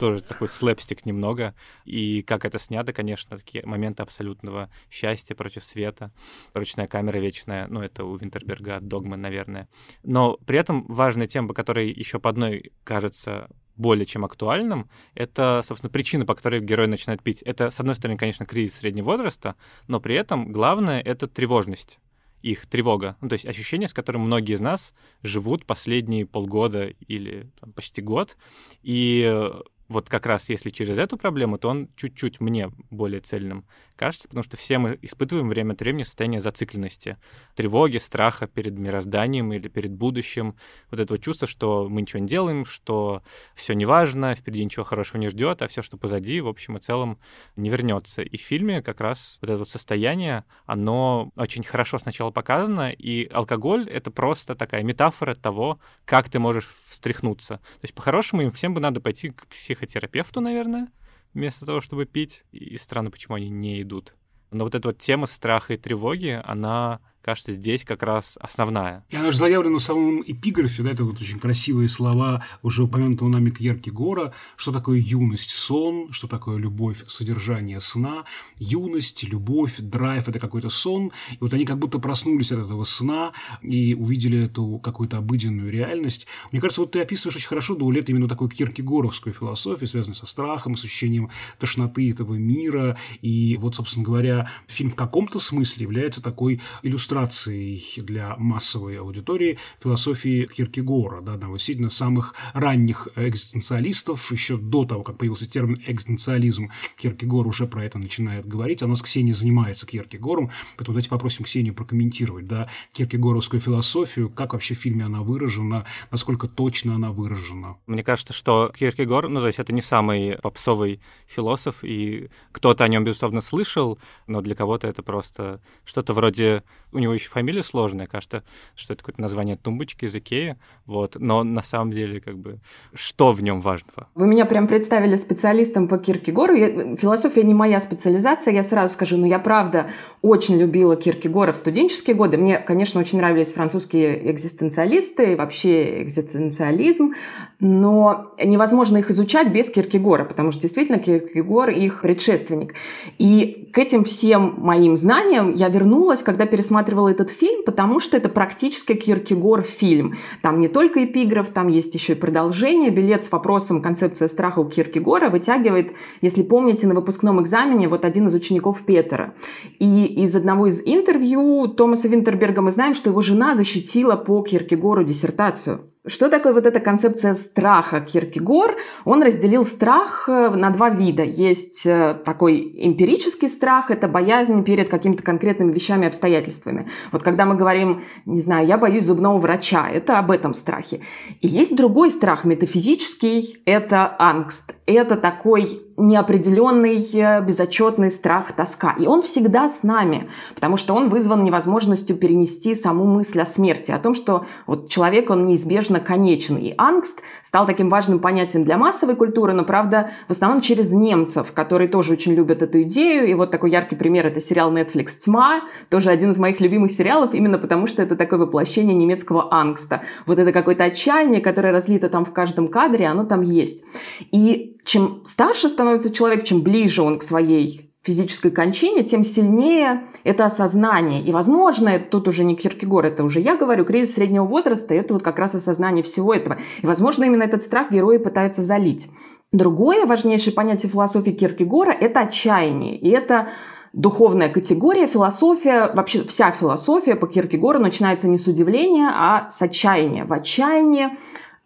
тоже 0.00 0.22
такой 0.22 0.48
слэпстик 0.48 1.04
немного. 1.04 1.54
И 1.84 2.22
как 2.22 2.46
это 2.46 2.58
снято, 2.58 2.94
конечно, 2.94 3.36
такие 3.36 3.64
моменты 3.66 4.02
абсолютного 4.02 4.70
счастья 4.90 5.34
против 5.34 5.62
света. 5.62 6.10
Ручная 6.54 6.86
камера 6.86 7.18
вечная, 7.18 7.66
ну, 7.68 7.82
это 7.82 8.04
у 8.04 8.16
Винтерберга 8.16 8.80
Догман, 8.80 9.20
наверное. 9.20 9.68
Но 10.02 10.38
при 10.46 10.58
этом 10.58 10.86
важная 10.86 11.26
тема, 11.26 11.52
по 11.52 11.78
еще 11.78 12.18
по 12.18 12.30
одной 12.30 12.72
кажется 12.82 13.50
более 13.76 14.06
чем 14.06 14.24
актуальным, 14.24 14.88
это, 15.14 15.62
собственно, 15.64 15.90
причина, 15.90 16.24
по 16.24 16.34
которой 16.34 16.60
герой 16.60 16.86
начинает 16.86 17.22
пить. 17.22 17.42
Это, 17.42 17.70
с 17.70 17.78
одной 17.78 17.94
стороны, 17.94 18.18
конечно, 18.18 18.46
кризис 18.46 18.76
среднего 18.76 19.04
возраста, 19.04 19.54
но 19.86 20.00
при 20.00 20.14
этом 20.14 20.50
главное— 20.50 21.00
это 21.04 21.28
тревожность 21.28 21.98
их 22.42 22.66
тревога, 22.66 23.16
ну, 23.20 23.28
то 23.28 23.34
есть 23.34 23.46
ощущение, 23.46 23.88
с 23.88 23.94
которым 23.94 24.22
многие 24.22 24.54
из 24.54 24.60
нас 24.60 24.94
живут 25.22 25.66
последние 25.66 26.26
полгода 26.26 26.86
или 26.86 27.50
там, 27.60 27.72
почти 27.72 28.02
год, 28.02 28.36
и 28.82 29.44
вот 29.90 30.08
как 30.08 30.24
раз 30.24 30.48
если 30.48 30.70
через 30.70 30.96
эту 30.98 31.18
проблему, 31.18 31.58
то 31.58 31.68
он 31.68 31.88
чуть-чуть 31.96 32.40
мне 32.40 32.70
более 32.90 33.20
цельным 33.20 33.66
кажется, 33.96 34.28
потому 34.28 34.42
что 34.42 34.56
все 34.56 34.78
мы 34.78 34.98
испытываем 35.02 35.50
время 35.50 35.74
от 35.74 35.80
времени 35.80 36.04
состояние 36.04 36.40
зацикленности, 36.40 37.18
тревоги, 37.54 37.98
страха 37.98 38.46
перед 38.46 38.78
мирозданием 38.78 39.52
или 39.52 39.68
перед 39.68 39.92
будущим, 39.92 40.56
вот 40.90 41.00
этого 41.00 41.18
чувства, 41.18 41.46
что 41.46 41.86
мы 41.86 42.00
ничего 42.00 42.20
не 42.20 42.26
делаем, 42.26 42.64
что 42.64 43.22
все 43.54 43.74
неважно, 43.74 44.34
впереди 44.34 44.64
ничего 44.64 44.84
хорошего 44.84 45.20
не 45.20 45.28
ждет, 45.28 45.60
а 45.60 45.68
все, 45.68 45.82
что 45.82 45.98
позади, 45.98 46.40
в 46.40 46.48
общем 46.48 46.78
и 46.78 46.80
целом, 46.80 47.18
не 47.56 47.68
вернется. 47.68 48.22
И 48.22 48.38
в 48.38 48.40
фильме 48.40 48.80
как 48.80 49.02
раз 49.02 49.38
вот 49.42 49.50
это 49.50 49.58
вот 49.58 49.68
состояние, 49.68 50.44
оно 50.64 51.30
очень 51.36 51.62
хорошо 51.62 51.98
сначала 51.98 52.30
показано, 52.30 52.90
и 52.92 53.28
алкоголь— 53.28 53.86
это 53.90 54.10
просто 54.10 54.54
такая 54.54 54.82
метафора 54.82 55.34
того, 55.34 55.78
как 56.06 56.30
ты 56.30 56.38
можешь 56.38 56.70
встряхнуться. 56.86 57.56
То 57.56 57.82
есть, 57.82 57.94
по-хорошему, 57.94 58.40
им 58.40 58.50
всем 58.50 58.72
бы 58.72 58.80
надо 58.80 59.00
пойти 59.00 59.28
к 59.28 59.52
психотерапевту, 59.80 60.40
наверное, 60.40 60.88
вместо 61.32 61.64
того, 61.64 61.80
чтобы 61.80 62.04
пить. 62.04 62.44
И 62.52 62.76
странно, 62.76 63.10
почему 63.10 63.36
они 63.36 63.48
не 63.48 63.82
идут. 63.82 64.14
Но 64.50 64.64
вот 64.64 64.74
эта 64.74 64.88
вот 64.88 64.98
тема 64.98 65.26
страха 65.26 65.74
и 65.74 65.76
тревоги, 65.76 66.40
она 66.44 67.00
кажется, 67.22 67.52
здесь 67.52 67.84
как 67.84 68.02
раз 68.02 68.38
основная. 68.40 69.04
И 69.10 69.16
она 69.16 69.30
же 69.30 69.38
заявлена 69.38 69.78
в 69.78 69.82
самом 69.82 70.22
эпиграфе, 70.26 70.82
да, 70.82 70.90
это 70.90 71.04
вот 71.04 71.20
очень 71.20 71.38
красивые 71.38 71.88
слова 71.88 72.44
уже 72.62 72.82
упомянутого 72.84 73.28
нами 73.28 73.50
Кьерки 73.50 73.90
Гора, 73.90 74.32
что 74.56 74.72
такое 74.72 74.98
юность, 74.98 75.50
сон, 75.50 76.12
что 76.12 76.28
такое 76.28 76.56
любовь, 76.56 77.04
содержание 77.08 77.80
сна, 77.80 78.24
юность, 78.56 79.22
любовь, 79.24 79.76
драйв– 79.78 80.28
это 80.28 80.38
какой-то 80.38 80.70
сон, 80.70 81.12
и 81.32 81.38
вот 81.40 81.52
они 81.52 81.66
как 81.66 81.78
будто 81.78 81.98
проснулись 81.98 82.52
от 82.52 82.60
этого 82.60 82.84
сна 82.84 83.32
и 83.62 83.94
увидели 83.94 84.46
эту 84.46 84.78
какую-то 84.78 85.18
обыденную 85.18 85.70
реальность. 85.70 86.26
Мне 86.52 86.60
кажется, 86.60 86.80
вот 86.80 86.92
ты 86.92 87.00
описываешь 87.00 87.36
очень 87.36 87.48
хорошо, 87.48 87.74
Даулет, 87.74 88.08
именно 88.08 88.28
такую 88.28 88.48
киркегоровскую 88.48 89.34
философию, 89.34 89.88
связанную 89.88 90.16
со 90.16 90.26
страхом, 90.26 90.76
с 90.76 90.84
ощущением 90.84 91.30
тошноты 91.58 92.10
этого 92.10 92.34
мира, 92.34 92.96
и 93.20 93.56
вот, 93.60 93.76
собственно 93.76 94.04
говоря, 94.04 94.50
фильм 94.66 94.90
в 94.90 94.96
каком-то 94.96 95.38
смысле 95.38 95.82
является 95.82 96.22
такой 96.22 96.60
иллюстрацией 96.82 97.09
иллюстрацией 97.10 98.02
для 98.02 98.36
массовой 98.36 98.98
аудитории 98.98 99.58
философии 99.82 100.46
Киркегора, 100.46 101.20
да, 101.20 101.34
одного 101.34 101.56
из 101.56 101.92
самых 101.92 102.34
ранних 102.54 103.08
экзистенциалистов, 103.16 104.30
еще 104.30 104.56
до 104.56 104.84
того, 104.84 105.02
как 105.02 105.18
появился 105.18 105.50
термин 105.50 105.78
экзистенциализм, 105.86 106.70
Киркегор 106.96 107.46
уже 107.46 107.66
про 107.66 107.84
это 107.84 107.98
начинает 107.98 108.46
говорить, 108.46 108.82
а 108.82 108.86
у 108.86 108.88
нас 108.88 109.02
Ксения 109.02 109.34
занимается 109.34 109.86
Киркегором, 109.86 110.50
поэтому 110.76 110.94
давайте 110.94 111.08
попросим 111.08 111.44
Ксению 111.44 111.74
прокомментировать, 111.74 112.46
да, 112.46 112.68
Киркегоровскую 112.92 113.60
философию, 113.60 114.30
как 114.30 114.52
вообще 114.52 114.74
в 114.74 114.78
фильме 114.78 115.04
она 115.04 115.22
выражена, 115.22 115.86
насколько 116.10 116.48
точно 116.48 116.94
она 116.94 117.10
выражена. 117.10 117.76
Мне 117.86 118.04
кажется, 118.04 118.32
что 118.32 118.72
Киркегор, 118.78 119.28
ну, 119.28 119.40
то 119.40 119.48
есть 119.48 119.58
это 119.58 119.72
не 119.72 119.82
самый 119.82 120.38
попсовый 120.42 121.00
философ, 121.26 121.82
и 121.82 122.30
кто-то 122.52 122.84
о 122.84 122.88
нем, 122.88 123.04
безусловно, 123.04 123.40
слышал, 123.40 123.98
но 124.26 124.40
для 124.40 124.54
кого-то 124.54 124.86
это 124.86 125.02
просто 125.02 125.60
что-то 125.84 126.12
вроде 126.12 126.62
него 127.00 127.14
еще 127.14 127.28
фамилия 127.28 127.62
сложная, 127.62 128.06
кажется, 128.06 128.44
что 128.76 128.92
это 128.92 129.02
какое-то 129.02 129.20
название 129.20 129.56
тумбочки 129.56 130.04
из 130.04 130.14
Икеи, 130.14 130.56
вот, 130.86 131.16
но 131.18 131.42
на 131.42 131.62
самом 131.62 131.90
деле, 131.92 132.20
как 132.20 132.38
бы, 132.38 132.60
что 132.94 133.32
в 133.32 133.42
нем 133.42 133.60
важного? 133.60 134.08
Вы 134.14 134.26
меня 134.26 134.44
прям 134.44 134.68
представили 134.68 135.16
специалистом 135.16 135.88
по 135.88 135.98
Киркегору. 135.98 136.54
Я, 136.54 136.96
философия 136.96 137.42
не 137.42 137.54
моя 137.54 137.80
специализация, 137.80 138.52
я 138.54 138.62
сразу 138.62 138.92
скажу, 138.92 139.16
но 139.16 139.26
я 139.26 139.38
правда 139.38 139.90
очень 140.22 140.58
любила 140.58 140.96
Киркегора 140.96 141.52
в 141.52 141.56
студенческие 141.56 142.14
годы. 142.16 142.36
Мне, 142.36 142.58
конечно, 142.58 143.00
очень 143.00 143.18
нравились 143.18 143.52
французские 143.52 144.30
экзистенциалисты, 144.30 145.36
вообще 145.36 146.02
экзистенциализм, 146.02 147.14
но 147.58 148.34
невозможно 148.42 148.98
их 148.98 149.10
изучать 149.10 149.52
без 149.52 149.70
Киркегора, 149.70 150.24
потому 150.24 150.52
что 150.52 150.62
действительно 150.62 150.98
Киркегор 150.98 151.70
их 151.70 152.02
предшественник. 152.02 152.74
И 153.18 153.70
к 153.72 153.78
этим 153.78 154.04
всем 154.04 154.56
моим 154.58 154.96
знаниям 154.96 155.54
я 155.54 155.68
вернулась, 155.68 156.22
когда 156.22 156.46
пересмотрела 156.46 156.89
пересматривала 156.90 157.08
этот 157.08 157.30
фильм, 157.30 157.62
потому 157.64 158.00
что 158.00 158.16
это 158.16 158.28
практически 158.28 158.94
Киркегор 158.94 159.62
фильм. 159.62 160.14
Там 160.42 160.60
не 160.60 160.68
только 160.68 161.04
эпиграф, 161.04 161.48
там 161.48 161.68
есть 161.68 161.94
еще 161.94 162.12
и 162.12 162.16
продолжение. 162.16 162.90
Билет 162.90 163.22
с 163.22 163.32
вопросом 163.32 163.82
«Концепция 163.82 164.28
страха» 164.28 164.60
у 164.60 164.68
Киркегора 164.68 165.30
вытягивает, 165.30 165.92
если 166.22 166.42
помните, 166.42 166.86
на 166.86 166.94
выпускном 166.94 167.40
экзамене 167.40 167.88
вот 167.88 168.04
один 168.04 168.26
из 168.26 168.34
учеников 168.34 168.82
Петера. 168.86 169.34
И 169.78 170.06
из 170.06 170.34
одного 170.36 170.66
из 170.66 170.82
интервью 170.84 171.68
Томаса 171.68 172.08
Винтерберга 172.08 172.62
мы 172.62 172.70
знаем, 172.70 172.94
что 172.94 173.10
его 173.10 173.22
жена 173.22 173.54
защитила 173.54 174.16
по 174.16 174.42
Киркегору 174.42 175.04
диссертацию. 175.04 175.80
Что 176.06 176.30
такое 176.30 176.54
вот 176.54 176.64
эта 176.64 176.80
концепция 176.80 177.34
страха 177.34 178.00
Киркегор? 178.00 178.74
Он 179.04 179.22
разделил 179.22 179.66
страх 179.66 180.30
э, 180.30 180.48
на 180.48 180.70
два 180.70 180.88
вида. 180.88 181.22
Есть 181.22 181.84
э, 181.84 182.14
такой 182.24 182.72
эмпирический 182.74 183.50
страх, 183.50 183.90
это 183.90 184.08
боязнь 184.08 184.64
перед 184.64 184.88
какими-то 184.88 185.22
конкретными 185.22 185.74
вещами 185.74 186.08
обстоятельствами. 186.08 186.88
Вот 187.12 187.22
когда 187.22 187.44
мы 187.44 187.54
говорим, 187.54 188.04
не 188.24 188.40
знаю, 188.40 188.66
я 188.66 188.78
боюсь 188.78 189.04
зубного 189.04 189.36
врача, 189.36 189.90
это 189.90 190.18
об 190.18 190.30
этом 190.30 190.54
страхе. 190.54 191.02
И 191.42 191.46
есть 191.46 191.76
другой 191.76 192.10
страх, 192.10 192.46
метафизический, 192.46 193.60
это 193.66 194.16
Angst. 194.18 194.74
Это 194.86 195.16
такой 195.16 195.82
неопределенный, 196.00 196.98
э, 197.12 197.42
безотчетный 197.42 198.10
страх, 198.10 198.52
тоска. 198.52 198.94
И 198.98 199.06
он 199.06 199.22
всегда 199.22 199.68
с 199.68 199.82
нами, 199.82 200.28
потому 200.54 200.76
что 200.76 200.94
он 200.94 201.08
вызван 201.08 201.44
невозможностью 201.44 202.16
перенести 202.16 202.74
саму 202.74 203.04
мысль 203.04 203.40
о 203.40 203.46
смерти, 203.46 203.90
о 203.90 203.98
том, 203.98 204.14
что 204.14 204.46
вот 204.66 204.88
человек, 204.88 205.30
он 205.30 205.46
неизбежно 205.46 206.00
конечен. 206.00 206.56
И 206.56 206.74
Angst 206.76 207.22
стал 207.42 207.66
таким 207.66 207.88
важным 207.88 208.18
понятием 208.18 208.64
для 208.64 208.76
массовой 208.76 209.16
культуры, 209.16 209.52
но, 209.52 209.64
правда, 209.64 210.10
в 210.28 210.32
основном 210.32 210.60
через 210.60 210.92
немцев, 210.92 211.52
которые 211.52 211.88
тоже 211.88 212.12
очень 212.12 212.32
любят 212.32 212.62
эту 212.62 212.82
идею. 212.82 213.28
И 213.28 213.34
вот 213.34 213.50
такой 213.50 213.70
яркий 213.70 213.96
пример– 213.96 214.26
это 214.28 214.40
сериал 214.40 214.72
Netflix 214.72 215.18
«Тьма», 215.18 215.62
тоже 215.88 216.10
один 216.10 216.30
из 216.30 216.38
моих 216.38 216.60
любимых 216.60 216.90
сериалов, 216.90 217.34
именно 217.34 217.58
потому 217.58 217.86
что 217.86 218.02
это 218.02 218.16
такое 218.16 218.38
воплощение 218.38 218.94
немецкого 218.94 219.52
ангста. 219.52 220.02
Вот 220.26 220.38
это 220.38 220.52
какое-то 220.52 220.84
отчаяние, 220.84 221.40
которое 221.40 221.72
разлито 221.72 222.08
там 222.08 222.24
в 222.24 222.32
каждом 222.32 222.68
кадре, 222.68 223.06
оно 223.06 223.24
там 223.24 223.42
есть. 223.42 223.84
И 224.30 224.76
чем 224.84 225.22
старше 225.24 225.68
становится 225.68 225.89
человек, 225.98 226.44
чем 226.44 226.62
ближе 226.62 227.02
он 227.02 227.18
к 227.18 227.22
своей 227.22 227.90
физической 228.02 228.50
кончине, 228.50 229.04
тем 229.04 229.24
сильнее 229.24 230.04
это 230.24 230.46
осознание. 230.46 231.22
И, 231.22 231.32
возможно, 231.32 231.98
тут 231.98 232.28
уже 232.28 232.44
не 232.44 232.56
Киркегор, 232.56 233.04
это 233.04 233.24
уже 233.24 233.40
я 233.40 233.56
говорю, 233.56 233.84
кризис 233.84 234.14
среднего 234.14 234.44
возраста, 234.44 234.94
это 234.94 235.14
вот 235.14 235.22
как 235.22 235.38
раз 235.38 235.54
осознание 235.54 236.02
всего 236.02 236.32
этого. 236.32 236.58
И, 236.82 236.86
возможно, 236.86 237.24
именно 237.24 237.42
этот 237.42 237.62
страх 237.62 237.90
герои 237.90 238.16
пытаются 238.16 238.62
залить. 238.62 239.08
Другое 239.52 240.06
важнейшее 240.06 240.54
понятие 240.54 240.90
философии 240.90 241.32
Киркегора– 241.32 241.90
это 242.00 242.20
отчаяние. 242.20 242.96
И 242.96 243.10
это 243.10 243.48
духовная 243.92 244.48
категория, 244.48 245.06
философия, 245.06 245.90
вообще 245.92 246.24
вся 246.24 246.52
философия 246.52 247.16
по 247.16 247.26
Киркегору 247.26 247.80
начинается 247.80 248.28
не 248.28 248.38
с 248.38 248.46
удивления, 248.46 249.10
а 249.12 249.50
с 249.50 249.60
отчаяния. 249.60 250.24
В 250.24 250.32
отчаянии 250.32 251.18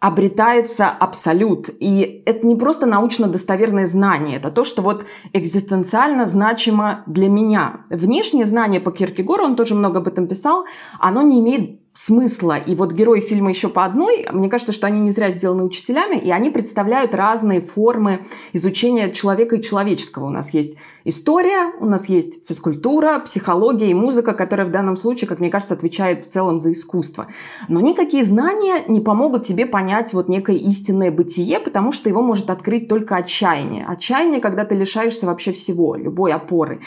обретается 0.05 0.87
абсолют. 0.87 1.71
И 1.79 2.21
это 2.27 2.45
не 2.45 2.55
просто 2.55 2.85
научно 2.85 3.27
достоверное 3.27 3.87
знание, 3.87 4.37
это 4.37 4.51
то, 4.51 4.63
что 4.63 4.83
вот 4.83 5.03
экзистенциально 5.33 6.27
значимо 6.27 7.03
для 7.07 7.27
меня. 7.27 7.85
Внешнее 7.89 8.45
знание 8.45 8.79
по 8.79 8.91
Киркегору, 8.91 9.43
он 9.43 9.55
тоже 9.55 9.73
много 9.73 9.97
об 9.97 10.07
этом 10.07 10.27
писал, 10.27 10.65
оно 10.99 11.23
не 11.23 11.39
имеет 11.39 11.79
смысла. 11.93 12.57
И 12.57 12.75
вот 12.75 12.91
герои 12.91 13.19
фильма 13.19 13.49
еще 13.49 13.67
по 13.67 13.83
одной, 13.83 14.27
мне 14.31 14.47
кажется, 14.47 14.73
что 14.73 14.85
они 14.85 14.99
не 14.99 15.09
зря 15.09 15.31
сделаны 15.31 15.63
учителями, 15.63 16.19
и 16.19 16.29
они 16.29 16.51
представляют 16.51 17.15
разные 17.15 17.61
формы 17.61 18.27
изучения 18.53 19.11
человека 19.11 19.55
и 19.55 19.63
человеческого. 19.63 20.25
У 20.25 20.29
нас 20.29 20.53
есть 20.53 20.77
история, 21.05 21.71
у 21.79 21.85
нас 21.85 22.09
есть 22.09 22.45
физкультура, 22.47 23.19
психология 23.19 23.89
и 23.89 23.93
музыка, 23.93 24.33
которая 24.33 24.67
в 24.67 24.71
данном 24.71 24.97
случае, 24.97 25.29
как 25.29 25.39
мне 25.39 25.49
кажется, 25.49 25.73
отвечает 25.73 26.25
в 26.25 26.27
целом 26.27 26.59
за 26.59 26.73
искусство. 26.73 27.27
Но 27.69 27.79
никакие 27.79 28.25
знания 28.25 28.83
не 28.87 28.99
помогут 28.99 29.43
тебе 29.43 29.65
понять 29.65 30.13
вот 30.13 30.27
некое 30.27 30.57
истинное 30.57 31.11
бытие, 31.11 31.59
потому 31.59 31.93
что 31.93 32.09
его 32.09 32.21
может 32.21 32.49
открыть 32.49 32.89
только 32.89 33.15
отчаяние. 33.15 33.85
Отчаяние, 33.87 34.41
когда 34.41 34.65
ты 34.65 34.75
лишаешься 34.75 35.25
вообще 35.25 35.53
всего, 35.53 35.95
любой 35.95 36.33
опоры. 36.33 36.81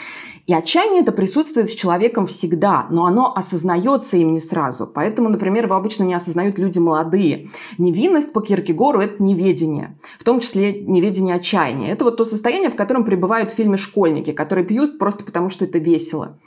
И 0.49 0.53
отчаяние 0.53 1.03
это 1.03 1.11
присутствует 1.11 1.69
с 1.69 1.75
человеком 1.75 2.25
всегда, 2.25 2.87
но 2.89 3.05
оно 3.05 3.31
осознается 3.35 4.17
им 4.17 4.33
не 4.33 4.39
сразу. 4.39 4.87
Поэтому, 4.87 5.29
например, 5.29 5.65
его 5.65 5.75
обычно 5.75 6.03
не 6.05 6.15
осознают 6.15 6.57
люди 6.57 6.79
молодые. 6.79 7.49
Невинность 7.77 8.33
по 8.33 8.41
Киркегору– 8.41 8.99
это 9.01 9.21
неведение, 9.21 9.99
в 10.17 10.23
том 10.23 10.39
числе 10.39 10.81
неведение 10.81 11.35
отчаяния. 11.35 11.91
Это 11.91 12.03
вот 12.03 12.17
то 12.17 12.25
состояние, 12.25 12.71
в 12.71 12.75
котором 12.75 13.03
пребывают 13.03 13.51
в 13.51 13.55
фильме 13.55 13.77
школьники, 14.09 14.31
которые 14.31 14.65
пьют 14.65 14.97
просто 14.97 15.23
потому, 15.23 15.49
что 15.49 15.65
это 15.65 15.77
весело. 15.77 16.37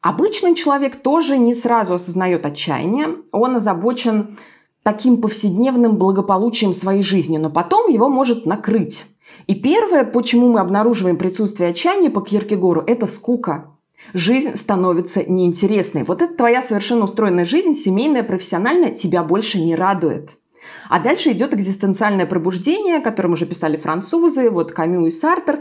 Обычный 0.00 0.54
человек 0.54 1.02
тоже 1.02 1.36
не 1.36 1.54
сразу 1.54 1.94
осознает 1.94 2.46
отчаяние, 2.46 3.16
он 3.32 3.56
озабочен 3.56 4.38
таким 4.82 5.20
повседневным 5.20 5.96
благополучием 5.96 6.72
своей 6.72 7.02
жизни, 7.02 7.36
но 7.36 7.50
потом 7.50 7.90
его 7.90 8.08
может 8.08 8.46
накрыть. 8.46 9.04
И 9.46 9.54
первое, 9.54 10.04
почему 10.04 10.48
мы 10.48 10.60
обнаруживаем 10.60 11.18
присутствие 11.18 11.70
отчаяния 11.70 12.10
по 12.10 12.22
Киркегору, 12.22 12.82
это 12.86 13.06
скука. 13.06 13.66
Жизнь 14.14 14.56
становится 14.56 15.22
неинтересной. 15.22 16.04
Вот 16.04 16.22
эта 16.22 16.34
твоя 16.34 16.62
совершенно 16.62 17.04
устроенная 17.04 17.44
жизнь, 17.44 17.74
семейная, 17.74 18.22
профессиональная, 18.22 18.90
тебя 18.90 19.22
больше 19.22 19.60
не 19.60 19.76
радует. 19.76 20.30
А 20.88 20.98
дальше 21.00 21.32
идет 21.32 21.54
экзистенциальное 21.54 22.26
пробуждение, 22.26 22.96
о 22.96 23.02
котором 23.02 23.32
уже 23.32 23.46
писали 23.46 23.76
французы, 23.76 24.50
вот 24.50 24.72
Камю 24.72 25.06
и 25.06 25.10
Сартер. 25.10 25.60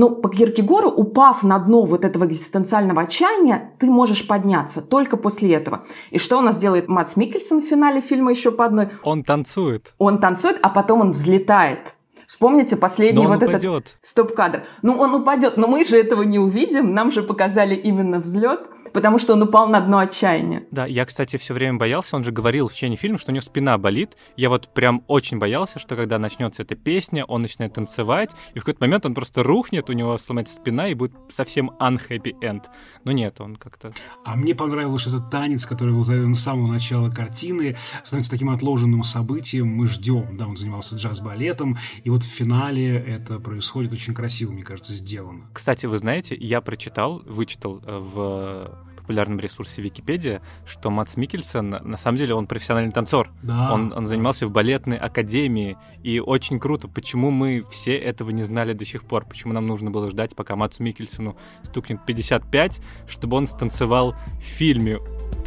Но 0.00 0.08
по 0.08 0.30
Киркегору, 0.30 0.88
упав 0.88 1.42
на 1.42 1.58
дно 1.58 1.84
вот 1.84 2.06
этого 2.06 2.24
экзистенциального 2.24 3.02
отчаяния, 3.02 3.72
ты 3.78 3.84
можешь 3.84 4.26
подняться 4.26 4.80
только 4.80 5.18
после 5.18 5.52
этого. 5.52 5.84
И 6.10 6.18
что 6.18 6.38
у 6.38 6.40
нас 6.40 6.56
делает 6.56 6.88
Матс 6.88 7.16
Микельсон 7.16 7.60
в 7.60 7.66
финале 7.66 8.00
фильма 8.00 8.30
еще 8.30 8.50
по 8.50 8.64
одной? 8.64 8.88
Он 9.02 9.22
танцует. 9.22 9.92
Он 9.98 10.18
танцует, 10.18 10.58
а 10.62 10.70
потом 10.70 11.02
он 11.02 11.10
взлетает. 11.10 11.96
Вспомните 12.26 12.76
последний 12.76 13.26
вот 13.26 13.42
упадет. 13.42 13.62
этот 13.62 13.98
стоп-кадр. 14.00 14.62
Ну, 14.80 14.96
он 14.98 15.14
упадет, 15.14 15.58
но 15.58 15.66
мы 15.66 15.84
же 15.84 15.98
этого 15.98 16.22
не 16.22 16.38
увидим. 16.38 16.94
Нам 16.94 17.12
же 17.12 17.22
показали 17.22 17.74
именно 17.74 18.20
взлет 18.20 18.60
потому 18.92 19.18
что 19.18 19.34
он 19.34 19.42
упал 19.42 19.68
на 19.68 19.80
дно 19.80 19.98
отчаяния. 19.98 20.64
Да, 20.70 20.86
я, 20.86 21.04
кстати, 21.04 21.36
все 21.36 21.54
время 21.54 21.78
боялся, 21.78 22.16
он 22.16 22.24
же 22.24 22.32
говорил 22.32 22.68
в 22.68 22.72
течение 22.72 22.96
фильма, 22.96 23.18
что 23.18 23.30
у 23.30 23.34
него 23.34 23.42
спина 23.42 23.78
болит. 23.78 24.16
Я 24.36 24.48
вот 24.48 24.72
прям 24.74 25.02
очень 25.06 25.38
боялся, 25.38 25.78
что 25.78 25.96
когда 25.96 26.18
начнется 26.18 26.62
эта 26.62 26.74
песня, 26.74 27.24
он 27.24 27.42
начинает 27.42 27.74
танцевать, 27.74 28.30
и 28.54 28.58
в 28.58 28.62
какой-то 28.62 28.82
момент 28.82 29.06
он 29.06 29.14
просто 29.14 29.42
рухнет, 29.42 29.88
у 29.90 29.92
него 29.92 30.18
сломается 30.18 30.54
спина, 30.54 30.88
и 30.88 30.94
будет 30.94 31.12
совсем 31.30 31.70
unhappy 31.80 32.32
end. 32.40 32.64
Но 33.04 33.12
нет, 33.12 33.40
он 33.40 33.56
как-то... 33.56 33.92
А 34.24 34.36
мне 34.36 34.54
понравилось 34.54 35.06
этот 35.06 35.30
танец, 35.30 35.66
который 35.66 35.94
был 35.94 36.02
заведен 36.02 36.34
с 36.34 36.42
самого 36.42 36.66
начала 36.66 37.10
картины, 37.10 37.76
становится 38.04 38.30
таким 38.30 38.50
отложенным 38.50 39.04
событием. 39.04 39.68
Мы 39.68 39.88
ждем, 39.88 40.36
да, 40.36 40.46
он 40.46 40.56
занимался 40.56 40.96
джаз-балетом, 40.96 41.78
и 42.04 42.10
вот 42.10 42.22
в 42.22 42.28
финале 42.28 42.96
это 42.96 43.38
происходит 43.38 43.92
очень 43.92 44.14
красиво, 44.14 44.52
мне 44.52 44.62
кажется, 44.62 44.94
сделано. 44.94 45.48
Кстати, 45.52 45.86
вы 45.86 45.98
знаете, 45.98 46.34
я 46.34 46.60
прочитал, 46.60 47.22
вычитал 47.24 47.82
э, 47.84 47.98
в 47.98 48.79
популярном 49.10 49.40
ресурсе 49.40 49.82
Википедия, 49.82 50.40
что 50.64 50.88
Мац 50.88 51.16
Микельсон, 51.16 51.68
на 51.68 51.96
самом 51.96 52.16
деле, 52.16 52.32
он 52.36 52.46
профессиональный 52.46 52.92
танцор. 52.92 53.28
Да. 53.42 53.72
Он, 53.72 53.92
он 53.92 54.06
занимался 54.06 54.46
в 54.46 54.52
балетной 54.52 54.98
академии, 54.98 55.76
и 56.04 56.20
очень 56.20 56.60
круто, 56.60 56.86
почему 56.86 57.32
мы 57.32 57.64
все 57.72 57.96
этого 57.96 58.30
не 58.30 58.44
знали 58.44 58.72
до 58.72 58.84
сих 58.84 59.02
пор, 59.02 59.24
почему 59.24 59.52
нам 59.52 59.66
нужно 59.66 59.90
было 59.90 60.08
ждать, 60.08 60.36
пока 60.36 60.54
Мацу 60.54 60.84
Микельсону 60.84 61.36
стукнет 61.64 62.06
55, 62.06 62.80
чтобы 63.08 63.36
он 63.36 63.48
станцевал 63.48 64.14
в 64.38 64.42
фильме. 64.44 64.98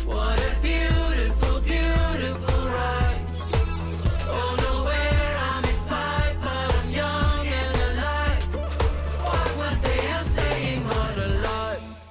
What 0.05 0.82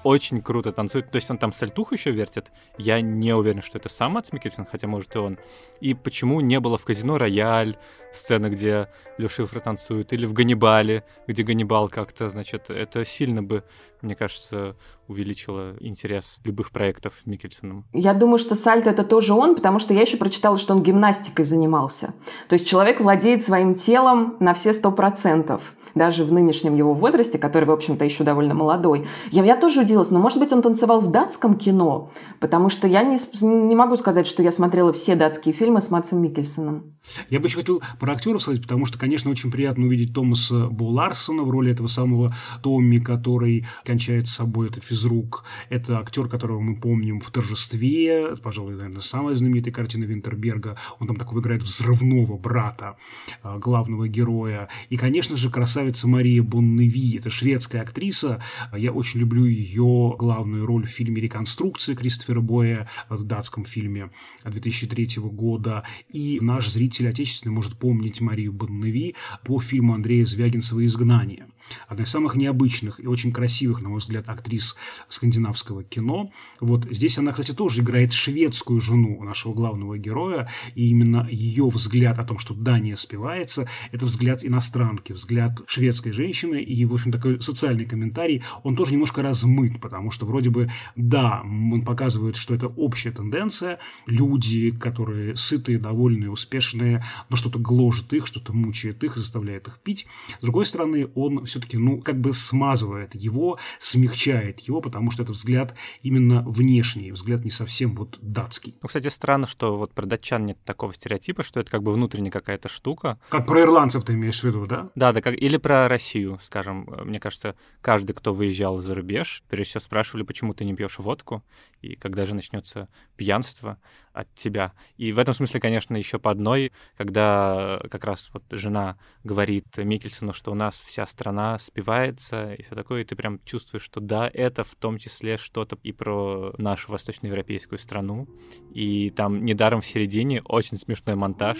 Очень 0.04 0.42
круто 0.42 0.72
танцует. 0.72 1.10
То 1.10 1.16
есть 1.16 1.30
он 1.30 1.38
там 1.38 1.52
сальтух 1.52 1.92
еще 1.92 2.10
вертит. 2.10 2.50
Я 2.76 3.00
не 3.00 3.32
уверен, 3.34 3.62
что 3.62 3.78
это 3.78 3.88
сам 3.88 4.12
Мац 4.12 4.32
Микельсон, 4.32 4.66
хотя, 4.66 4.88
может, 4.88 5.14
и 5.14 5.18
он. 5.18 5.38
И 5.80 5.94
почему 5.94 6.40
не 6.40 6.58
было 6.60 6.76
в 6.76 6.84
казино 6.84 7.18
Рояль 7.18 7.76
сцены, 8.12 8.48
где 8.48 8.88
Лё 9.18 9.28
Шифр 9.28 9.60
танцует, 9.60 10.12
или 10.12 10.26
в 10.26 10.32
Ганнибале, 10.32 11.04
где 11.26 11.42
Ганнибал 11.42 11.88
как-то, 11.88 12.30
значит, 12.30 12.68
это 12.68 13.04
сильно 13.04 13.42
бы, 13.42 13.64
мне 14.02 14.14
кажется, 14.14 14.76
увеличило 15.08 15.76
интерес 15.80 16.40
любых 16.44 16.70
проектов 16.70 17.14
с 17.22 17.26
Микельсоном. 17.26 17.86
Я 17.92 18.14
думаю, 18.14 18.38
что 18.38 18.54
сальто 18.54 18.90
это 18.90 19.04
тоже 19.04 19.32
он, 19.32 19.54
потому 19.54 19.78
что 19.78 19.94
я 19.94 20.02
еще 20.02 20.16
прочитала, 20.16 20.56
что 20.56 20.74
он 20.74 20.82
гимнастикой 20.82 21.44
занимался. 21.44 22.14
То 22.48 22.54
есть 22.54 22.66
человек 22.66 23.00
владеет 23.00 23.42
своим 23.42 23.74
телом 23.74 24.36
на 24.40 24.54
все 24.54 24.72
сто 24.72 24.92
процентов 24.92 25.74
даже 25.94 26.24
в 26.24 26.32
нынешнем 26.32 26.74
его 26.74 26.94
возрасте, 26.94 27.38
который, 27.38 27.64
в 27.64 27.70
общем-то, 27.70 28.04
еще 28.04 28.24
довольно 28.24 28.54
молодой. 28.54 29.06
Я, 29.30 29.44
я 29.44 29.56
тоже 29.56 29.82
удивилась, 29.82 30.10
но, 30.10 30.18
может 30.18 30.38
быть, 30.38 30.52
он 30.52 30.62
танцевал 30.62 31.00
в 31.00 31.10
датском 31.10 31.54
кино, 31.54 32.10
потому 32.40 32.70
что 32.70 32.88
я 32.88 33.02
не, 33.02 33.18
не 33.42 33.74
могу 33.74 33.96
сказать, 33.96 34.26
что 34.26 34.42
я 34.42 34.50
смотрела 34.50 34.92
все 34.92 35.14
датские 35.14 35.54
фильмы 35.54 35.80
с 35.80 35.90
Матсом 35.90 36.22
Микельсоном. 36.22 36.94
Я 37.30 37.40
бы 37.40 37.46
еще 37.46 37.58
хотел 37.58 37.82
про 37.98 38.12
актеров 38.12 38.42
сказать, 38.42 38.62
потому 38.62 38.86
что, 38.86 38.98
конечно, 38.98 39.30
очень 39.30 39.50
приятно 39.50 39.86
увидеть 39.86 40.14
Томаса 40.14 40.68
Бо 40.68 40.84
Ларсона 40.84 41.42
в 41.42 41.50
роли 41.50 41.72
этого 41.72 41.88
самого 41.88 42.34
Томми, 42.62 42.98
который 42.98 43.66
кончает 43.92 44.26
с 44.26 44.32
собой, 44.32 44.68
это 44.68 44.80
физрук. 44.80 45.44
Это 45.68 45.98
актер, 45.98 46.26
которого 46.26 46.60
мы 46.60 46.76
помним 46.76 47.20
в 47.20 47.30
«Торжестве», 47.30 48.36
пожалуй, 48.42 48.74
наверное, 48.74 49.02
самая 49.02 49.34
знаменитая 49.34 49.74
картина 49.74 50.04
Винтерберга. 50.04 50.78
Он 50.98 51.06
там 51.06 51.16
такого 51.16 51.40
играет 51.40 51.62
взрывного 51.62 52.38
брата 52.38 52.96
а, 53.42 53.58
главного 53.58 54.08
героя. 54.08 54.68
И, 54.88 54.96
конечно 54.96 55.36
же, 55.36 55.50
красавица 55.50 56.08
Мария 56.08 56.42
Бонневи, 56.42 57.18
это 57.18 57.28
шведская 57.28 57.82
актриса. 57.82 58.42
Я 58.74 58.92
очень 58.92 59.20
люблю 59.20 59.44
ее 59.44 60.16
главную 60.18 60.64
роль 60.64 60.86
в 60.86 60.90
фильме 60.90 61.20
«Реконструкция» 61.20 61.94
Кристофера 61.94 62.40
Боя, 62.40 62.88
в 63.10 63.24
датском 63.24 63.66
фильме 63.66 64.10
2003 64.46 65.20
года. 65.20 65.84
И 66.08 66.38
наш 66.40 66.70
зритель 66.70 67.10
отечественный 67.10 67.54
может 67.54 67.76
помнить 67.76 68.22
Марию 68.22 68.54
Бонневи 68.54 69.16
по 69.44 69.60
фильму 69.60 69.92
Андрея 69.92 70.24
Звягинцева 70.24 70.82
«Изгнание». 70.82 71.46
Одна 71.88 72.04
из 72.04 72.10
самых 72.10 72.34
необычных 72.34 73.00
и 73.00 73.06
очень 73.06 73.32
красивых, 73.32 73.82
на 73.82 73.88
мой 73.88 73.98
взгляд, 73.98 74.28
актрис 74.28 74.76
скандинавского 75.08 75.84
кино. 75.84 76.30
Вот 76.60 76.86
здесь 76.90 77.18
она, 77.18 77.32
кстати, 77.32 77.52
тоже 77.52 77.82
играет 77.82 78.12
шведскую 78.12 78.80
жену 78.80 79.22
нашего 79.22 79.54
главного 79.54 79.98
героя, 79.98 80.48
и 80.74 80.88
именно 80.88 81.28
ее 81.30 81.68
взгляд 81.68 82.18
о 82.18 82.24
том, 82.24 82.38
что 82.38 82.54
Дания 82.54 82.96
спивается, 82.96 83.68
это 83.90 84.06
взгляд 84.06 84.44
иностранки, 84.44 85.12
взгляд 85.12 85.60
шведской 85.66 86.12
женщины, 86.12 86.62
и, 86.62 86.84
в 86.84 86.94
общем, 86.94 87.12
такой 87.12 87.40
социальный 87.40 87.84
комментарий, 87.84 88.42
он 88.62 88.76
тоже 88.76 88.92
немножко 88.92 89.22
размыт, 89.22 89.80
потому 89.80 90.10
что 90.10 90.26
вроде 90.26 90.50
бы, 90.50 90.70
да, 90.96 91.42
он 91.44 91.84
показывает, 91.84 92.36
что 92.36 92.54
это 92.54 92.66
общая 92.68 93.12
тенденция, 93.12 93.78
люди, 94.06 94.70
которые 94.70 95.36
сытые, 95.36 95.78
довольные, 95.78 96.30
успешные, 96.30 97.04
но 97.28 97.36
что-то 97.36 97.58
гложет 97.58 98.12
их, 98.12 98.26
что-то 98.26 98.52
мучает 98.52 99.02
их, 99.04 99.16
заставляет 99.16 99.68
их 99.68 99.78
пить. 99.78 100.06
С 100.38 100.42
другой 100.42 100.66
стороны, 100.66 101.08
он 101.14 101.46
все-таки, 101.62 101.78
ну, 101.78 102.00
как 102.00 102.20
бы 102.20 102.32
смазывает 102.32 103.14
его, 103.14 103.58
смягчает 103.78 104.60
его, 104.60 104.80
потому 104.80 105.10
что 105.10 105.22
это 105.22 105.32
взгляд 105.32 105.74
именно 106.02 106.42
внешний, 106.42 107.12
взгляд 107.12 107.44
не 107.44 107.50
совсем 107.50 107.94
вот 107.94 108.18
датский. 108.20 108.76
Ну, 108.82 108.88
кстати, 108.88 109.08
странно, 109.08 109.46
что 109.46 109.76
вот 109.76 109.94
про 109.94 110.06
датчан 110.06 110.44
нет 110.44 110.58
такого 110.64 110.92
стереотипа, 110.92 111.42
что 111.42 111.60
это 111.60 111.70
как 111.70 111.82
бы 111.82 111.92
внутренняя 111.92 112.32
какая-то 112.32 112.68
штука. 112.68 113.18
Как 113.28 113.46
про 113.46 113.60
ирландцев 113.60 114.04
ты 114.04 114.14
имеешь 114.14 114.40
в 114.40 114.44
виду, 114.44 114.66
да? 114.66 114.90
Да, 114.94 115.12
да, 115.12 115.20
как, 115.20 115.34
или 115.34 115.56
про 115.56 115.88
Россию, 115.88 116.38
скажем. 116.42 116.88
Мне 117.04 117.20
кажется, 117.20 117.54
каждый, 117.80 118.12
кто 118.14 118.34
выезжал 118.34 118.78
за 118.78 118.94
рубеж, 118.94 119.44
прежде 119.48 119.70
всего 119.70 119.80
спрашивали, 119.80 120.24
почему 120.24 120.54
ты 120.54 120.64
не 120.64 120.74
пьешь 120.74 120.98
водку, 120.98 121.42
и 121.80 121.96
когда 121.96 122.26
же 122.26 122.34
начнется 122.34 122.88
пьянство 123.16 123.78
от 124.12 124.32
тебя. 124.34 124.72
И 124.96 125.12
в 125.12 125.18
этом 125.18 125.34
смысле, 125.34 125.60
конечно, 125.60 125.96
еще 125.96 126.18
по 126.18 126.30
одной, 126.30 126.72
когда 126.96 127.80
как 127.90 128.04
раз 128.04 128.30
вот 128.32 128.44
жена 128.50 128.98
говорит 129.24 129.76
Микельсону, 129.76 130.32
что 130.32 130.52
у 130.52 130.54
нас 130.54 130.78
вся 130.78 131.06
страна 131.06 131.51
она 131.52 131.58
спивается 131.58 132.54
и 132.54 132.62
все 132.62 132.74
такое, 132.74 133.02
и 133.02 133.04
ты 133.04 133.14
прям 133.14 133.38
чувствуешь, 133.44 133.82
что 133.82 134.00
да, 134.00 134.30
это 134.32 134.64
в 134.64 134.74
том 134.74 134.98
числе 134.98 135.36
что-то 135.36 135.76
и 135.82 135.92
про 135.92 136.54
нашу 136.56 136.90
восточноевропейскую 136.90 137.78
страну. 137.78 138.26
И 138.72 139.10
там 139.10 139.44
недаром 139.44 139.82
в 139.82 139.86
середине 139.86 140.42
очень 140.44 140.78
смешной 140.78 141.14
монтаж 141.14 141.58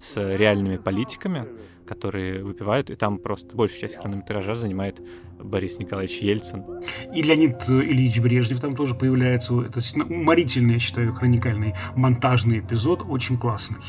с 0.00 0.16
реальными 0.36 0.78
политиками, 0.78 1.46
которые 1.86 2.42
выпивают, 2.42 2.88
и 2.88 2.94
там 2.94 3.18
просто 3.18 3.54
большую 3.54 3.80
часть 3.80 3.96
хронометража 3.96 4.54
занимает 4.54 5.00
Борис 5.38 5.78
Николаевич 5.78 6.18
Ельцин. 6.18 6.64
И 7.14 7.22
Леонид 7.22 7.68
Ильич 7.68 8.18
Брежнев 8.20 8.60
там 8.60 8.74
тоже 8.74 8.94
появляется. 8.94 9.60
Это 9.60 9.80
уморительный, 10.04 10.74
я 10.74 10.80
считаю, 10.80 11.12
хроникальный 11.12 11.74
монтажный 11.94 12.60
эпизод, 12.60 13.02
очень 13.06 13.38
классный. 13.38 13.82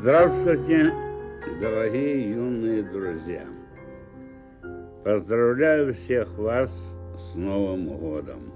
Здравствуйте, 0.00 0.92
дорогие 1.60 2.30
юные 2.30 2.82
друзья. 2.82 3.57
Поздравляю 5.04 5.94
всех 5.94 6.28
вас 6.36 6.70
с 6.70 7.34
Новым 7.34 7.96
годом. 7.98 8.52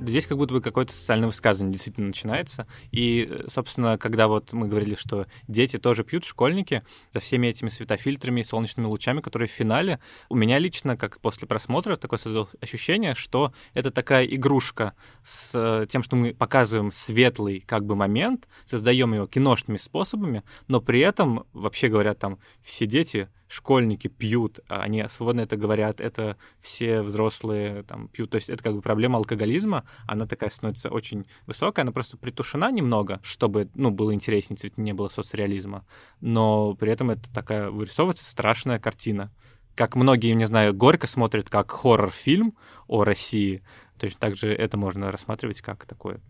Здесь 0.00 0.26
как 0.26 0.38
будто 0.38 0.54
бы 0.54 0.62
какое-то 0.62 0.94
социальное 0.94 1.26
высказывание 1.26 1.72
действительно 1.72 2.06
начинается. 2.06 2.66
И, 2.90 3.44
собственно, 3.48 3.98
когда 3.98 4.28
вот 4.28 4.52
мы 4.54 4.66
говорили, 4.66 4.94
что 4.94 5.26
дети 5.46 5.78
тоже 5.78 6.04
пьют, 6.04 6.24
школьники, 6.24 6.82
за 7.10 7.20
всеми 7.20 7.48
этими 7.48 7.68
светофильтрами 7.68 8.40
и 8.40 8.44
солнечными 8.44 8.86
лучами, 8.86 9.20
которые 9.20 9.48
в 9.48 9.52
финале, 9.52 10.00
у 10.30 10.36
меня 10.36 10.58
лично, 10.58 10.96
как 10.96 11.20
после 11.20 11.46
просмотра, 11.46 11.96
такое 11.96 12.18
ощущение, 12.60 13.14
что 13.14 13.52
это 13.74 13.90
такая 13.90 14.24
игрушка 14.24 14.94
с 15.22 15.50
э, 15.54 15.86
тем, 15.90 16.02
что 16.02 16.16
мы 16.16 16.32
показываем 16.32 16.92
светлый 16.92 17.60
как 17.60 17.84
бы 17.84 17.94
момент, 17.94 18.48
создаем 18.64 19.12
его 19.12 19.26
киношными 19.26 19.76
способами, 19.76 20.44
но 20.66 20.80
при 20.80 21.00
этом, 21.00 21.44
вообще 21.52 21.88
говоря, 21.88 22.14
там 22.14 22.38
все 22.62 22.86
дети 22.86 23.28
школьники 23.50 24.06
пьют, 24.06 24.60
а 24.68 24.82
они 24.82 25.04
свободно 25.08 25.40
это 25.40 25.56
говорят, 25.56 26.00
это 26.00 26.36
все 26.60 27.02
взрослые 27.02 27.82
там 27.82 28.06
пьют. 28.08 28.30
То 28.30 28.36
есть 28.36 28.48
это 28.48 28.62
как 28.62 28.74
бы 28.74 28.80
проблема 28.80 29.18
алкоголизма, 29.18 29.84
она 30.06 30.26
такая 30.26 30.50
становится 30.50 30.88
очень 30.88 31.26
высокая, 31.46 31.82
она 31.82 31.90
просто 31.90 32.16
притушена 32.16 32.70
немного, 32.70 33.18
чтобы, 33.24 33.68
ну, 33.74 33.90
было 33.90 34.14
интереснее, 34.14 34.56
не 34.76 34.92
было 34.92 35.08
соцреализма. 35.08 35.84
Но 36.20 36.74
при 36.74 36.92
этом 36.92 37.10
это 37.10 37.30
такая 37.32 37.70
вырисовывается 37.70 38.24
страшная 38.24 38.78
картина. 38.78 39.32
Как 39.74 39.96
многие, 39.96 40.32
не 40.34 40.46
знаю, 40.46 40.72
горько 40.72 41.08
смотрят 41.08 41.50
как 41.50 41.72
хоррор-фильм 41.72 42.56
о 42.86 43.02
России, 43.02 43.64
точно 43.98 44.20
так 44.20 44.36
же 44.36 44.54
это 44.54 44.76
можно 44.76 45.10
рассматривать 45.10 45.60
как 45.60 45.86
такое 45.86 46.20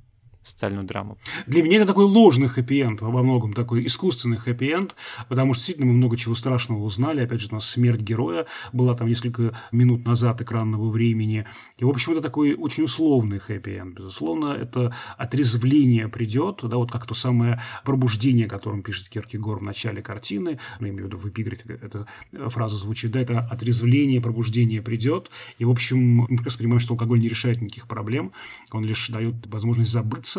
социальную 0.43 0.85
драму. 0.85 1.19
Для 1.47 1.63
меня 1.63 1.79
это 1.79 1.87
такой 1.87 2.05
ложный 2.05 2.49
хэппи-энд, 2.49 3.01
во 3.03 3.23
многом 3.23 3.53
такой 3.53 3.87
искусственный 3.87 4.39
хэппи-энд, 4.39 4.97
потому 5.29 5.55
что 5.55 5.61
действительно 5.61 5.87
мы 5.87 5.93
много 5.95 6.17
чего 6.17 6.35
страшного 6.35 6.83
узнали. 6.83 7.21
Опять 7.21 7.41
же, 7.41 7.49
у 7.51 7.55
нас 7.55 7.69
смерть 7.69 8.01
героя 8.01 8.47
была 8.73 8.95
там 8.95 9.09
несколько 9.09 9.57
минут 9.71 10.05
назад 10.05 10.41
экранного 10.41 10.91
времени. 10.91 11.47
И, 11.79 11.85
в 11.85 11.91
общем, 11.91 12.13
это 12.13 12.23
такой 12.23 12.55
очень 12.55 12.85
условный 12.85 13.39
хэппи-энд. 13.39 13.97
Безусловно, 13.97 14.53
это 14.53 14.95
отрезвление 15.19 16.09
придет, 16.09 16.61
да, 16.63 16.77
вот 16.77 16.91
как 16.91 17.07
то 17.07 17.15
самое 17.15 17.61
пробуждение, 17.85 18.47
о 18.47 18.49
котором 18.49 18.83
пишет 18.83 19.09
Киркегор 19.09 19.59
в 19.59 19.63
начале 19.63 20.03
картины, 20.03 20.59
ну, 20.79 20.87
я 20.87 20.93
имею 20.93 21.05
в 21.05 21.07
виду 21.09 21.19
в 21.19 21.29
эпиграфе 21.29 21.79
эта 21.83 22.07
фраза 22.51 22.77
звучит, 22.77 23.11
да, 23.11 23.21
это 23.21 23.41
отрезвление, 23.41 24.21
пробуждение 24.21 24.81
придет. 24.81 25.31
И, 25.59 25.65
в 25.65 25.71
общем, 25.71 25.99
мы 25.99 26.27
прекрасно 26.27 26.59
понимаем, 26.59 26.81
что 26.81 26.95
алкоголь 26.95 27.21
не 27.21 27.29
решает 27.29 27.61
никаких 27.61 27.87
проблем, 27.87 28.33
он 28.73 28.85
лишь 28.85 29.09
дает 29.09 29.47
возможность 29.47 29.91
забыться, 29.91 30.30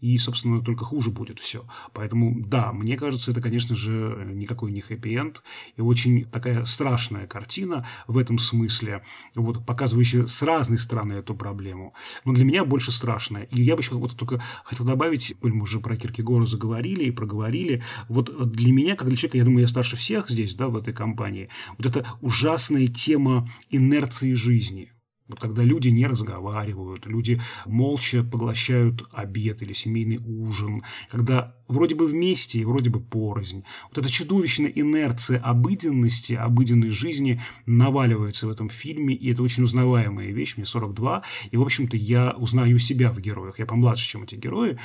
и, 0.00 0.16
собственно, 0.18 0.62
только 0.62 0.84
хуже 0.84 1.10
будет 1.10 1.38
все. 1.38 1.66
Поэтому, 1.92 2.42
да, 2.46 2.72
мне 2.72 2.96
кажется, 2.96 3.30
это, 3.30 3.40
конечно 3.40 3.74
же, 3.76 4.30
никакой 4.34 4.72
не 4.72 4.80
хэппи-энд, 4.80 5.42
и 5.76 5.80
очень 5.80 6.24
такая 6.24 6.64
страшная 6.64 7.26
картина 7.26 7.86
в 8.06 8.18
этом 8.18 8.38
смысле, 8.38 9.02
вот, 9.34 9.64
показывающая 9.64 10.26
с 10.26 10.42
разной 10.42 10.78
стороны 10.78 11.14
эту 11.14 11.34
проблему. 11.34 11.94
Но 12.24 12.32
для 12.32 12.44
меня 12.44 12.64
больше 12.64 12.92
страшная. 12.92 13.44
И 13.44 13.62
я 13.62 13.76
бы 13.76 13.82
еще 13.82 13.94
вот 13.94 14.16
только 14.16 14.42
хотел 14.64 14.86
добавить, 14.86 15.34
мы 15.42 15.62
уже 15.62 15.80
про 15.80 15.96
Киркегора 15.96 16.46
заговорили 16.46 17.04
и 17.04 17.10
проговорили, 17.10 17.82
вот 18.08 18.52
для 18.52 18.72
меня, 18.72 18.96
как 18.96 19.08
для 19.08 19.16
человека, 19.16 19.38
я 19.38 19.44
думаю, 19.44 19.62
я 19.62 19.68
старше 19.68 19.96
всех 19.96 20.28
здесь, 20.28 20.54
да, 20.54 20.68
в 20.68 20.76
этой 20.76 20.94
компании, 20.94 21.48
вот 21.76 21.86
эта 21.86 22.06
ужасная 22.20 22.86
тема 22.86 23.48
инерции 23.70 24.34
жизни– 24.34 24.92
вот 25.28 25.40
когда 25.40 25.62
люди 25.62 25.88
не 25.88 26.06
разговаривают, 26.06 27.06
люди 27.06 27.40
молча 27.66 28.24
поглощают 28.24 29.06
обед 29.12 29.62
или 29.62 29.74
семейный 29.74 30.18
ужин, 30.18 30.82
когда 31.10 31.54
вроде 31.68 31.94
бы 31.94 32.06
вместе 32.06 32.60
и 32.60 32.64
вроде 32.64 32.90
бы 32.90 33.00
порознь. 33.00 33.64
Вот 33.90 33.98
эта 33.98 34.10
чудовищная 34.10 34.70
инерция 34.70 35.38
обыденности, 35.38 36.32
обыденной 36.32 36.90
жизни 36.90 37.40
наваливается 37.66 38.46
в 38.46 38.50
этом 38.50 38.70
фильме, 38.70 39.14
и 39.14 39.30
это 39.30 39.42
очень 39.42 39.64
узнаваемая 39.64 40.28
вещь, 40.28 40.56
мне 40.56 40.64
42, 40.64 41.22
и, 41.50 41.56
в 41.56 41.62
общем-то, 41.62 41.96
я 41.96 42.32
узнаю 42.32 42.78
себя 42.78 43.12
в 43.12 43.20
героях, 43.20 43.58
я 43.58 43.66
помладше, 43.66 44.08
чем 44.08 44.22
эти 44.22 44.34
герои, 44.34 44.78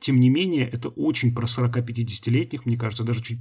тем 0.00 0.18
не 0.18 0.30
менее, 0.30 0.68
это 0.68 0.88
очень 0.88 1.34
про 1.34 1.44
40-50-летних, 1.46 2.66
мне 2.66 2.76
кажется, 2.76 3.04
даже 3.04 3.22
чуть... 3.22 3.38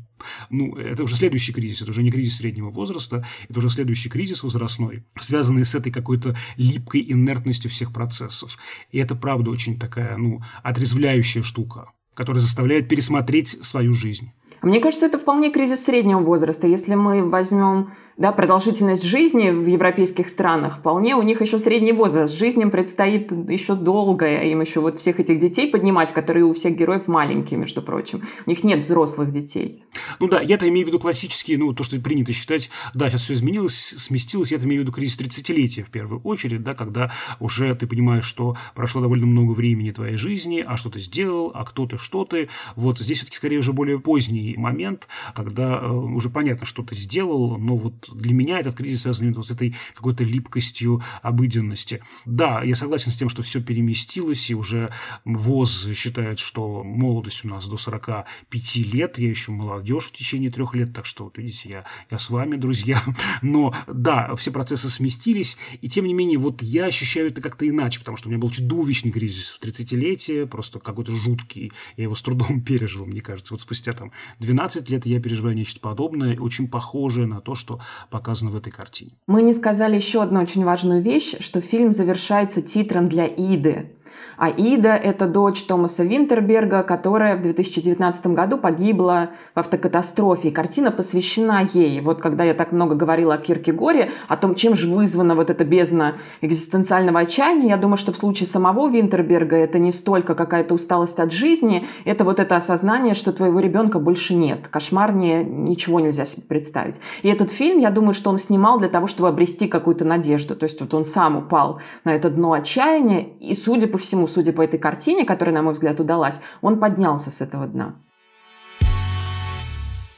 Ну, 0.49 0.75
это 0.75 1.03
уже 1.03 1.15
следующий 1.15 1.53
кризис, 1.53 1.81
это 1.81 1.91
уже 1.91 2.03
не 2.03 2.11
кризис 2.11 2.37
среднего 2.37 2.69
возраста, 2.69 3.25
это 3.47 3.59
уже 3.59 3.69
следующий 3.69 4.09
кризис 4.09 4.43
возрастной, 4.43 5.05
связанный 5.19 5.65
с 5.65 5.73
этой 5.73 5.91
какой-то 5.91 6.35
липкой 6.57 7.05
инертностью 7.09 7.71
всех 7.71 7.93
процессов. 7.93 8.57
И 8.91 8.97
это, 8.99 9.15
правда, 9.15 9.51
очень 9.51 9.79
такая, 9.79 10.17
ну, 10.17 10.41
отрезвляющая 10.61 11.43
штука, 11.43 11.91
которая 12.13 12.41
заставляет 12.41 12.89
пересмотреть 12.89 13.63
свою 13.63 13.93
жизнь. 13.93 14.31
Мне 14.61 14.81
кажется, 14.81 15.05
это 15.05 15.17
вполне 15.17 15.51
кризис 15.51 15.85
среднего 15.85 16.19
возраста. 16.19 16.67
Если 16.67 16.93
мы 16.93 17.27
возьмем 17.29 17.93
да, 18.19 18.33
продолжительность 18.33 19.03
жизни 19.03 19.49
в 19.49 19.65
европейских 19.65 20.27
странах, 20.27 20.79
вполне 20.79 21.15
у 21.15 21.21
них 21.21 21.39
еще 21.39 21.57
средний 21.57 21.93
возраст. 21.93 22.37
Жизнь 22.37 22.61
им 22.61 22.69
предстоит 22.69 23.31
еще 23.31 23.75
долгая, 23.75 24.43
им 24.43 24.59
еще 24.59 24.81
вот 24.81 24.99
всех 24.99 25.21
этих 25.21 25.39
детей 25.39 25.71
поднимать, 25.71 26.13
которые 26.13 26.43
у 26.43 26.53
всех 26.53 26.75
героев 26.75 27.07
маленькие, 27.07 27.57
между 27.57 27.81
прочим. 27.81 28.23
У 28.45 28.49
них 28.49 28.61
нет 28.65 28.81
взрослых 28.81 29.31
детей. 29.31 29.85
Ну 30.19 30.27
да, 30.27 30.41
я-то 30.41 30.67
имею 30.67 30.85
в 30.85 30.89
виду 30.89 30.99
классические, 30.99 31.57
ну, 31.57 31.73
то, 31.73 31.83
что 31.83 31.97
принято 32.01 32.33
считать, 32.33 32.69
да, 32.93 33.09
сейчас 33.09 33.21
все 33.21 33.35
изменилось, 33.35 33.95
сместилось, 33.97 34.51
я-то 34.51 34.65
имею 34.65 34.81
в 34.81 34.83
виду 34.83 34.91
кризис 34.91 35.17
30-летия 35.21 35.85
в 35.85 35.89
первую 35.89 36.21
очередь, 36.23 36.61
да, 36.61 36.75
когда 36.75 37.13
уже 37.39 37.73
ты 37.73 37.87
понимаешь, 37.87 38.25
что 38.25 38.57
прошло 38.75 38.99
довольно 38.99 39.27
много 39.27 39.53
времени 39.53 39.91
твоей 39.91 40.17
жизни, 40.17 40.61
а 40.67 40.75
что 40.75 40.89
ты 40.89 40.99
сделал, 40.99 41.53
а 41.55 41.63
кто 41.63 41.85
ты, 41.85 41.97
что 41.97 42.25
ты. 42.25 42.49
Вот 42.75 42.99
здесь 42.99 43.19
все-таки 43.19 43.37
скорее 43.37 43.59
уже 43.59 43.71
более 43.71 43.97
поздний 43.97 44.55
момент, 44.57 45.07
когда 45.33 45.79
э, 45.79 45.89
уже 45.89 46.29
понятно, 46.29 46.65
что 46.65 46.83
ты 46.83 46.95
сделал, 46.95 47.57
но 47.57 47.77
вот 47.77 48.08
для 48.15 48.33
меня 48.33 48.59
этот 48.59 48.75
кризис 48.75 49.01
связан 49.01 49.27
именно 49.27 49.43
с 49.43 49.51
этой 49.51 49.75
какой-то 49.93 50.23
липкостью 50.23 51.01
обыденности. 51.21 52.01
Да, 52.25 52.63
я 52.63 52.75
согласен 52.75 53.11
с 53.11 53.17
тем, 53.17 53.29
что 53.29 53.41
все 53.41 53.61
переместилось, 53.61 54.49
и 54.49 54.55
уже 54.55 54.91
ВОЗ 55.25 55.89
считает, 55.93 56.39
что 56.39 56.83
молодость 56.83 57.45
у 57.45 57.49
нас 57.49 57.67
до 57.67 57.77
45 57.77 58.75
лет, 58.93 59.17
я 59.19 59.29
еще 59.29 59.51
молодежь 59.51 60.05
в 60.05 60.11
течение 60.13 60.51
трех 60.51 60.75
лет, 60.75 60.93
так 60.93 61.05
что, 61.05 61.25
вот 61.25 61.37
видите, 61.37 61.69
я, 61.69 61.85
я 62.09 62.17
с 62.17 62.29
вами, 62.29 62.55
друзья. 62.55 63.01
Но 63.41 63.75
да, 63.87 64.35
все 64.35 64.51
процессы 64.51 64.89
сместились, 64.89 65.57
и 65.81 65.89
тем 65.89 66.05
не 66.05 66.13
менее, 66.13 66.37
вот 66.37 66.61
я 66.61 66.85
ощущаю 66.85 67.27
это 67.27 67.41
как-то 67.41 67.67
иначе, 67.67 67.99
потому 67.99 68.17
что 68.17 68.27
у 68.27 68.31
меня 68.31 68.39
был 68.39 68.49
чудовищный 68.49 69.11
кризис 69.11 69.49
в 69.49 69.63
30-летие, 69.63 70.45
просто 70.47 70.79
какой-то 70.79 71.15
жуткий, 71.15 71.71
я 71.97 72.03
его 72.03 72.15
с 72.15 72.21
трудом 72.21 72.61
пережил, 72.65 73.05
мне 73.05 73.21
кажется. 73.21 73.53
Вот 73.53 73.61
спустя 73.61 73.93
там 73.93 74.11
12 74.39 74.89
лет 74.89 75.05
я 75.05 75.19
переживаю 75.19 75.55
нечто 75.55 75.79
подобное, 75.79 76.37
очень 76.37 76.67
похожее 76.67 77.27
на 77.27 77.41
то, 77.41 77.55
что 77.55 77.79
показано 78.09 78.51
в 78.51 78.55
этой 78.55 78.71
картине. 78.71 79.11
Мы 79.27 79.41
не 79.41 79.53
сказали 79.53 79.95
еще 79.95 80.21
одну 80.21 80.41
очень 80.41 80.63
важную 80.63 81.01
вещь, 81.01 81.35
что 81.39 81.61
фильм 81.61 81.91
завершается 81.91 82.61
титром 82.61 83.09
для 83.09 83.27
Иды. 83.27 83.95
А 84.37 84.49
Ида– 84.49 84.95
это 84.95 85.27
дочь 85.27 85.63
Томаса 85.63 86.03
Винтерберга, 86.03 86.83
которая 86.83 87.35
в 87.35 87.41
2019 87.41 88.27
году 88.27 88.57
погибла 88.57 89.31
в 89.55 89.59
автокатастрофе. 89.59 90.49
И 90.49 90.51
картина 90.51 90.91
посвящена 90.91 91.67
ей. 91.73 92.01
Вот 92.01 92.21
когда 92.21 92.43
я 92.43 92.53
так 92.53 92.71
много 92.71 92.95
говорила 92.95 93.35
о 93.35 93.37
Киркегоре, 93.37 94.11
о 94.27 94.37
том, 94.37 94.55
чем 94.55 94.75
же 94.75 94.89
вызвана 94.89 95.35
вот 95.35 95.49
эта 95.49 95.63
бездна 95.63 96.15
экзистенциального 96.41 97.19
отчаяния, 97.19 97.69
я 97.69 97.77
думаю, 97.77 97.97
что 97.97 98.11
в 98.11 98.17
случае 98.17 98.47
самого 98.47 98.89
Винтерберга 98.89 99.55
это 99.55 99.79
не 99.79 99.91
столько 99.91 100.35
какая-то 100.35 100.73
усталость 100.73 101.19
от 101.19 101.31
жизни, 101.31 101.87
это 102.05 102.23
вот 102.23 102.39
это 102.39 102.55
осознание, 102.55 103.13
что 103.13 103.31
твоего 103.31 103.59
ребенка 103.59 103.99
больше 103.99 104.33
нет. 104.33 104.67
Кошмарнее 104.67 105.43
ничего 105.43 105.99
нельзя 105.99 106.25
себе 106.25 106.43
представить. 106.47 106.99
И 107.21 107.29
этот 107.29 107.51
фильм, 107.51 107.79
я 107.79 107.91
думаю, 107.91 108.13
что 108.13 108.29
он 108.29 108.37
снимал 108.37 108.79
для 108.79 108.89
того, 108.89 109.07
чтобы 109.07 109.29
обрести 109.29 109.67
какую-то 109.67 110.05
надежду. 110.05 110.55
То 110.55 110.63
есть 110.63 110.81
вот 110.81 110.93
он 110.93 111.05
сам 111.05 111.37
упал 111.37 111.79
на 112.03 112.15
это 112.15 112.29
дно 112.29 112.53
отчаяния, 112.53 113.27
и, 113.39 113.53
судя 113.53 113.87
по 113.87 113.97
всему, 113.99 114.27
судя 114.27 114.53
по 114.53 114.61
этой 114.61 114.79
картине, 114.79 115.25
которая, 115.25 115.53
на 115.53 115.61
мой 115.61 115.73
взгляд, 115.73 115.99
удалась, 115.99 116.41
он 116.61 116.79
поднялся 116.79 117.29
с 117.29 117.41
этого 117.41 117.67
дна. 117.67 117.95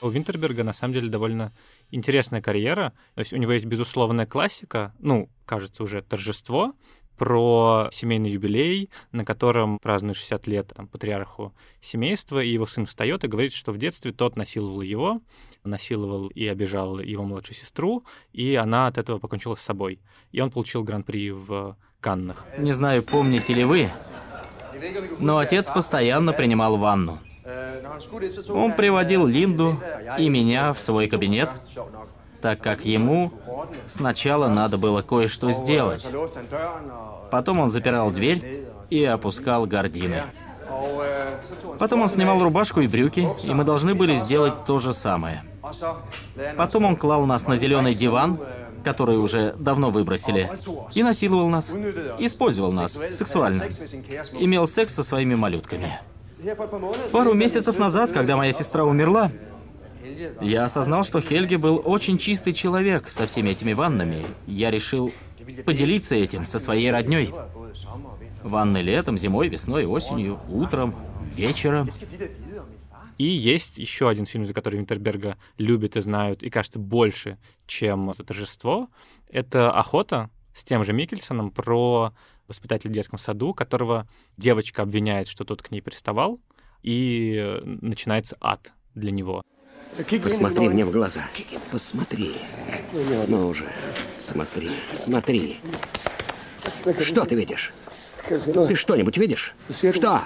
У 0.02 0.10
Винтерберга 0.10 0.64
на 0.64 0.74
самом 0.74 0.96
деле 0.96 1.10
довольно 1.10 1.54
интересная 1.92 2.42
карьера. 2.42 2.94
То 3.14 3.20
есть 3.20 3.34
у 3.34 3.38
него 3.38 3.52
есть 3.52 3.66
безусловная 3.66 4.26
классика, 4.26 4.94
ну, 5.00 5.30
кажется, 5.46 5.84
уже 5.84 6.02
торжество, 6.02 6.74
про 7.22 7.90
семейный 7.92 8.32
юбилей, 8.32 8.90
на 9.12 9.24
котором 9.24 9.78
празднуют 9.78 10.18
60 10.18 10.48
лет 10.48 10.74
там, 10.76 10.88
патриарху 10.88 11.54
семейства, 11.80 12.42
и 12.42 12.52
его 12.52 12.66
сын 12.66 12.88
встает 12.88 13.24
и 13.24 13.28
говорит, 13.28 13.54
что 13.54 13.72
в 13.72 13.78
детстве 13.78 14.12
тот 14.12 14.38
насиловал 14.38 14.82
его, 14.82 15.22
насиловал 15.64 16.28
и 16.28 16.48
обижал 16.48 17.00
его 17.00 17.24
младшую 17.24 17.56
сестру, 17.56 18.04
и 18.34 18.56
она 18.56 18.88
от 18.88 18.98
этого 18.98 19.20
покончила 19.20 19.56
с 19.56 19.62
собой. 19.62 20.00
И 20.32 20.42
он 20.42 20.52
получил 20.52 20.84
гран-при 20.84 21.32
в 21.32 21.76
Каннах. 22.00 22.46
Не 22.58 22.74
знаю, 22.74 23.04
помните 23.04 23.54
ли 23.54 23.64
вы, 23.64 23.90
но 25.20 25.38
отец 25.38 25.70
постоянно 25.70 26.34
принимал 26.34 26.78
ванну. 26.78 27.20
Он 28.50 28.74
приводил 28.74 29.26
Линду 29.26 29.78
и 30.18 30.30
меня 30.30 30.74
в 30.74 30.80
свой 30.80 31.08
кабинет, 31.08 31.50
так 32.42 32.62
как 32.62 32.86
ему 32.86 33.32
сначала 33.88 34.48
надо 34.48 34.78
было 34.78 35.02
кое-что 35.02 35.52
сделать. 35.52 36.08
Потом 37.32 37.60
он 37.60 37.70
запирал 37.70 38.12
дверь 38.12 38.66
и 38.90 39.04
опускал 39.04 39.66
гардины. 39.66 40.24
Потом 41.80 42.02
он 42.02 42.10
снимал 42.10 42.42
рубашку 42.44 42.82
и 42.82 42.88
брюки, 42.88 43.28
и 43.44 43.54
мы 43.54 43.64
должны 43.64 43.94
были 43.94 44.16
сделать 44.16 44.66
то 44.66 44.80
же 44.80 44.94
самое. 44.94 45.44
Потом 46.58 46.86
он 46.86 46.96
клал 46.96 47.26
нас 47.26 47.48
на 47.48 47.56
зеленый 47.56 47.94
диван, 47.94 48.40
который 48.84 49.18
уже 49.18 49.56
давно 49.60 49.92
выбросили, 49.92 50.50
и 50.94 51.04
насиловал 51.04 51.48
нас, 51.50 51.72
использовал 52.20 52.72
нас 52.72 52.98
сексуально, 53.12 53.66
имел 54.40 54.68
секс 54.68 54.94
со 54.94 55.04
своими 55.04 55.36
малютками. 55.36 56.00
Пару 57.12 57.34
месяцев 57.34 57.78
назад, 57.78 58.12
когда 58.12 58.36
моя 58.36 58.52
сестра 58.52 58.84
умерла, 58.84 59.32
я 60.42 60.66
осознал, 60.66 61.04
что 61.04 61.22
Хельги 61.22 61.56
был 61.56 61.82
очень 61.86 62.18
чистый 62.18 62.54
человек 62.54 63.10
со 63.10 63.28
всеми 63.28 63.52
этими 63.52 63.74
ваннами. 63.74 64.26
Я 64.48 64.72
решил 64.72 65.12
поделиться 65.66 66.16
этим 66.16 66.46
со 66.46 66.60
своей 66.60 66.92
родней. 66.92 67.34
Ванны 68.44 68.80
летом, 68.80 69.18
зимой, 69.18 69.50
весной, 69.50 69.86
осенью, 69.86 70.40
утром, 70.50 70.96
вечером. 71.36 71.88
И 73.18 73.26
есть 73.26 73.78
еще 73.78 74.10
один 74.10 74.26
фильм, 74.26 74.46
за 74.46 74.54
который 74.54 74.78
Винтерберга 74.78 75.38
любят 75.58 75.96
и 75.96 76.02
знают, 76.02 76.44
и 76.44 76.50
кажется 76.50 76.80
больше, 76.80 77.38
чем 77.68 78.14
торжество. 78.14 78.88
Это 79.30 79.72
«Охота» 79.72 80.30
с 80.56 80.64
тем 80.64 80.84
же 80.84 80.94
Микельсоном 80.94 81.52
про 81.52 82.14
воспитателя 82.48 82.90
в 82.92 82.94
детском 82.94 83.20
саду, 83.20 83.54
которого 83.54 84.08
девочка 84.38 84.82
обвиняет, 84.82 85.28
что 85.28 85.46
тот 85.46 85.62
к 85.62 85.72
ней 85.72 85.82
приставал, 85.82 86.40
и 86.84 87.60
начинается 87.64 88.38
ад 88.42 88.74
для 88.96 89.12
него. 89.12 89.42
Посмотри 90.24 90.70
мне 90.70 90.86
в 90.86 90.92
глаза. 90.92 91.22
Посмотри. 91.72 92.36
Ну 93.28 93.48
уже. 93.48 93.70
Смотри, 94.18 94.72
смотри. 94.94 95.60
Что 97.00 97.26
ты 97.26 97.36
видишь? 97.36 97.74
Ты 98.28 98.76
что-нибудь 98.76 99.18
видишь? 99.18 99.56
Что? 99.94 100.22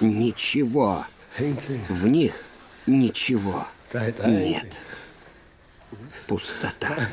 Ничего. 0.00 1.06
В 1.38 2.06
них 2.06 2.44
ничего 2.86 3.66
нет. 4.24 4.80
Пустота. 6.26 7.08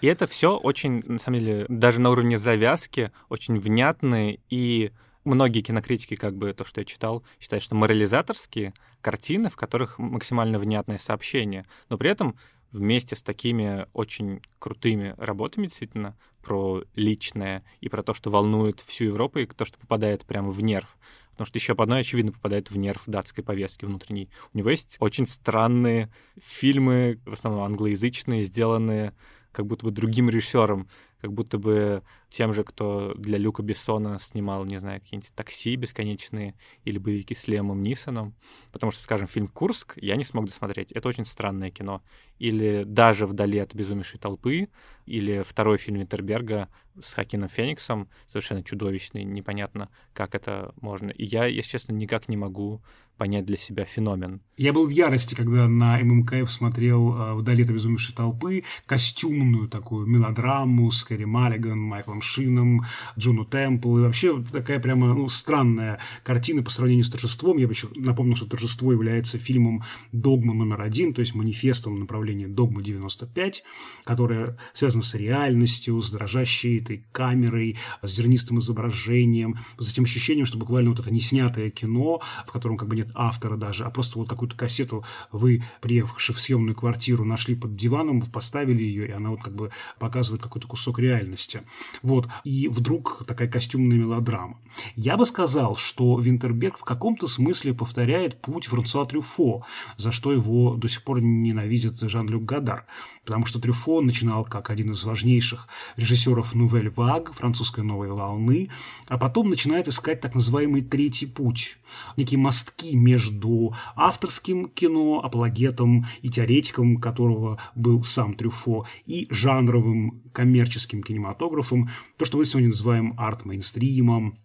И 0.00 0.06
это 0.06 0.26
все 0.26 0.56
очень, 0.56 1.02
на 1.06 1.18
самом 1.18 1.40
деле, 1.40 1.66
даже 1.68 2.00
на 2.00 2.10
уровне 2.10 2.38
завязки, 2.38 3.10
очень 3.28 3.58
внятные 3.58 4.40
и 4.48 4.92
многие 5.24 5.60
кинокритики, 5.60 6.16
как 6.16 6.36
бы 6.36 6.52
то, 6.54 6.64
что 6.64 6.80
я 6.80 6.84
читал, 6.84 7.22
считают, 7.38 7.62
что 7.62 7.74
морализаторские 7.74 8.72
картины, 9.00 9.50
в 9.50 9.56
которых 9.56 9.98
максимально 9.98 10.58
внятное 10.58 10.98
сообщение, 10.98 11.66
но 11.88 11.98
при 11.98 12.10
этом 12.10 12.36
вместе 12.72 13.16
с 13.16 13.22
такими 13.22 13.86
очень 13.92 14.42
крутыми 14.58 15.14
работами, 15.18 15.66
действительно, 15.66 16.16
про 16.42 16.82
личное 16.94 17.62
и 17.80 17.88
про 17.88 18.02
то, 18.02 18.14
что 18.14 18.30
волнует 18.30 18.80
всю 18.80 19.04
Европу, 19.04 19.38
и 19.38 19.46
то, 19.46 19.64
что 19.64 19.78
попадает 19.78 20.24
прямо 20.24 20.50
в 20.50 20.62
нерв. 20.62 20.96
Потому 21.40 21.48
что 21.52 21.58
еще 21.58 21.74
по 21.74 21.84
одной, 21.84 22.00
очевидно, 22.00 22.32
попадает 22.32 22.70
в 22.70 22.76
нерв 22.76 23.04
датской 23.06 23.42
повестки 23.42 23.86
внутренней. 23.86 24.28
У 24.52 24.58
него 24.58 24.68
есть 24.68 24.98
очень 25.00 25.26
странные 25.26 26.12
фильмы, 26.44 27.18
в 27.24 27.32
основном 27.32 27.64
англоязычные, 27.64 28.42
сделанные 28.42 29.14
как 29.52 29.66
будто 29.66 29.86
бы 29.86 29.90
другим 29.90 30.28
режиссером, 30.30 30.88
как 31.20 31.32
будто 31.32 31.58
бы 31.58 32.02
тем 32.28 32.52
же, 32.52 32.64
кто 32.64 33.14
для 33.14 33.36
Люка 33.36 33.62
Бессона 33.62 34.18
снимал, 34.20 34.64
не 34.64 34.78
знаю, 34.78 35.00
какие-нибудь 35.00 35.34
такси 35.34 35.76
бесконечные 35.76 36.54
или 36.84 36.98
боевики 36.98 37.34
с 37.34 37.46
Лемом 37.48 37.82
Нисоном. 37.82 38.34
Потому 38.72 38.90
что, 38.90 39.02
скажем, 39.02 39.26
фильм 39.26 39.48
«Курск» 39.48 39.94
я 39.96 40.16
не 40.16 40.24
смог 40.24 40.46
досмотреть. 40.46 40.92
Это 40.92 41.08
очень 41.08 41.26
странное 41.26 41.70
кино. 41.70 42.02
Или 42.38 42.84
даже 42.84 43.26
«Вдали 43.26 43.58
от 43.58 43.74
обезумевшей 43.74 44.18
толпы», 44.18 44.68
или 45.04 45.42
второй 45.42 45.78
фильм 45.78 45.98
Винтерберга 45.98 46.68
с 47.02 47.12
Хакином 47.12 47.48
Фениксом, 47.48 48.08
совершенно 48.26 48.62
чудовищный, 48.62 49.24
непонятно, 49.24 49.88
как 50.12 50.34
это 50.34 50.72
можно. 50.80 51.10
И 51.10 51.24
я, 51.24 51.46
если 51.46 51.72
честно, 51.72 51.92
никак 51.92 52.28
не 52.28 52.36
могу 52.36 52.82
понять 53.20 53.44
для 53.44 53.58
себя 53.58 53.84
феномен. 53.84 54.40
Я 54.56 54.72
был 54.72 54.86
в 54.86 54.90
ярости, 54.90 55.34
когда 55.34 55.68
на 55.68 55.98
ММКФ 55.98 56.50
смотрел 56.50 57.14
э, 57.14 57.34
«Вдали 57.34 57.64
от 57.64 57.68
обезумевшей 57.68 58.14
толпы» 58.14 58.64
костюмную 58.86 59.68
такую 59.68 60.06
мелодраму 60.06 60.90
с 60.90 61.04
Кэрри 61.04 61.26
Маллиган, 61.26 61.78
Майклом 61.78 62.22
Шином, 62.22 62.86
Джону 63.18 63.44
Темпл. 63.44 63.98
И 63.98 64.00
вообще 64.00 64.42
такая 64.50 64.80
прямо 64.80 65.12
ну, 65.12 65.28
странная 65.28 66.00
картина 66.24 66.62
по 66.62 66.70
сравнению 66.70 67.04
с 67.04 67.10
«Торжеством». 67.10 67.58
Я 67.58 67.66
бы 67.66 67.74
еще 67.74 67.88
напомнил, 67.94 68.36
что 68.36 68.46
«Торжество» 68.46 68.90
является 68.90 69.36
фильмом 69.36 69.84
«Догма 70.12 70.54
номер 70.54 70.80
один», 70.80 71.12
то 71.12 71.20
есть 71.20 71.34
манифестом 71.34 72.00
направления 72.00 72.48
«Догма-95», 72.48 73.56
которая 74.04 74.56
связана 74.72 75.02
с 75.02 75.14
реальностью, 75.14 76.00
с 76.00 76.10
дрожащей 76.10 76.80
этой 76.80 77.04
камерой, 77.12 77.76
с 78.02 78.10
зернистым 78.12 78.60
изображением, 78.60 79.58
с 79.78 79.92
этим 79.92 80.04
ощущением, 80.04 80.46
что 80.46 80.56
буквально 80.56 80.88
вот 80.88 81.00
это 81.00 81.12
неснятое 81.12 81.68
кино, 81.68 82.22
в 82.46 82.50
котором 82.50 82.78
как 82.78 82.88
бы 82.88 82.96
нет 82.96 83.09
автора 83.14 83.56
даже, 83.56 83.84
а 83.84 83.90
просто 83.90 84.18
вот 84.18 84.28
какую-то 84.28 84.56
кассету 84.56 85.04
вы, 85.32 85.62
приехавши 85.80 86.32
в 86.32 86.40
съемную 86.40 86.74
квартиру, 86.74 87.24
нашли 87.24 87.54
под 87.54 87.76
диваном, 87.76 88.22
поставили 88.22 88.82
ее, 88.82 89.08
и 89.08 89.12
она 89.12 89.30
вот 89.30 89.42
как 89.42 89.54
бы 89.54 89.70
показывает 89.98 90.42
какой-то 90.42 90.68
кусок 90.68 90.98
реальности. 90.98 91.62
Вот. 92.02 92.28
И 92.44 92.68
вдруг 92.68 93.24
такая 93.26 93.48
костюмная 93.48 93.98
мелодрама. 93.98 94.58
Я 94.96 95.16
бы 95.16 95.26
сказал, 95.26 95.76
что 95.76 96.18
Винтерберг 96.18 96.78
в 96.78 96.84
каком-то 96.84 97.26
смысле 97.26 97.74
повторяет 97.74 98.40
путь 98.40 98.66
Франсуа 98.66 99.04
Трюфо, 99.04 99.64
за 99.96 100.12
что 100.12 100.32
его 100.32 100.74
до 100.74 100.88
сих 100.88 101.02
пор 101.02 101.20
ненавидит 101.20 102.00
Жан-Люк 102.00 102.44
Гадар. 102.44 102.86
Потому 103.24 103.46
что 103.46 103.60
Трюфо 103.60 104.00
начинал 104.00 104.44
как 104.44 104.70
один 104.70 104.92
из 104.92 105.04
важнейших 105.04 105.68
режиссеров 105.96 106.54
Нувель 106.54 106.90
Ваг, 106.90 107.32
французской 107.34 107.84
новой 107.84 108.08
волны, 108.08 108.70
а 109.08 109.18
потом 109.18 109.50
начинает 109.50 109.88
искать 109.88 110.20
так 110.20 110.34
называемый 110.34 110.82
третий 110.82 111.26
путь, 111.26 111.78
некие 112.16 112.38
мостки 112.38 112.94
между 112.96 113.74
авторским 113.96 114.68
кино, 114.68 115.20
апологетом 115.24 116.06
и 116.22 116.28
теоретиком, 116.28 116.96
которого 116.98 117.58
был 117.74 118.04
сам 118.04 118.34
Трюфо, 118.34 118.86
и 119.06 119.26
жанровым 119.30 120.22
коммерческим 120.32 121.02
кинематографом, 121.02 121.90
то, 122.16 122.24
что 122.24 122.38
мы 122.38 122.44
сегодня 122.44 122.68
называем 122.68 123.14
арт-мейнстримом, 123.18 124.38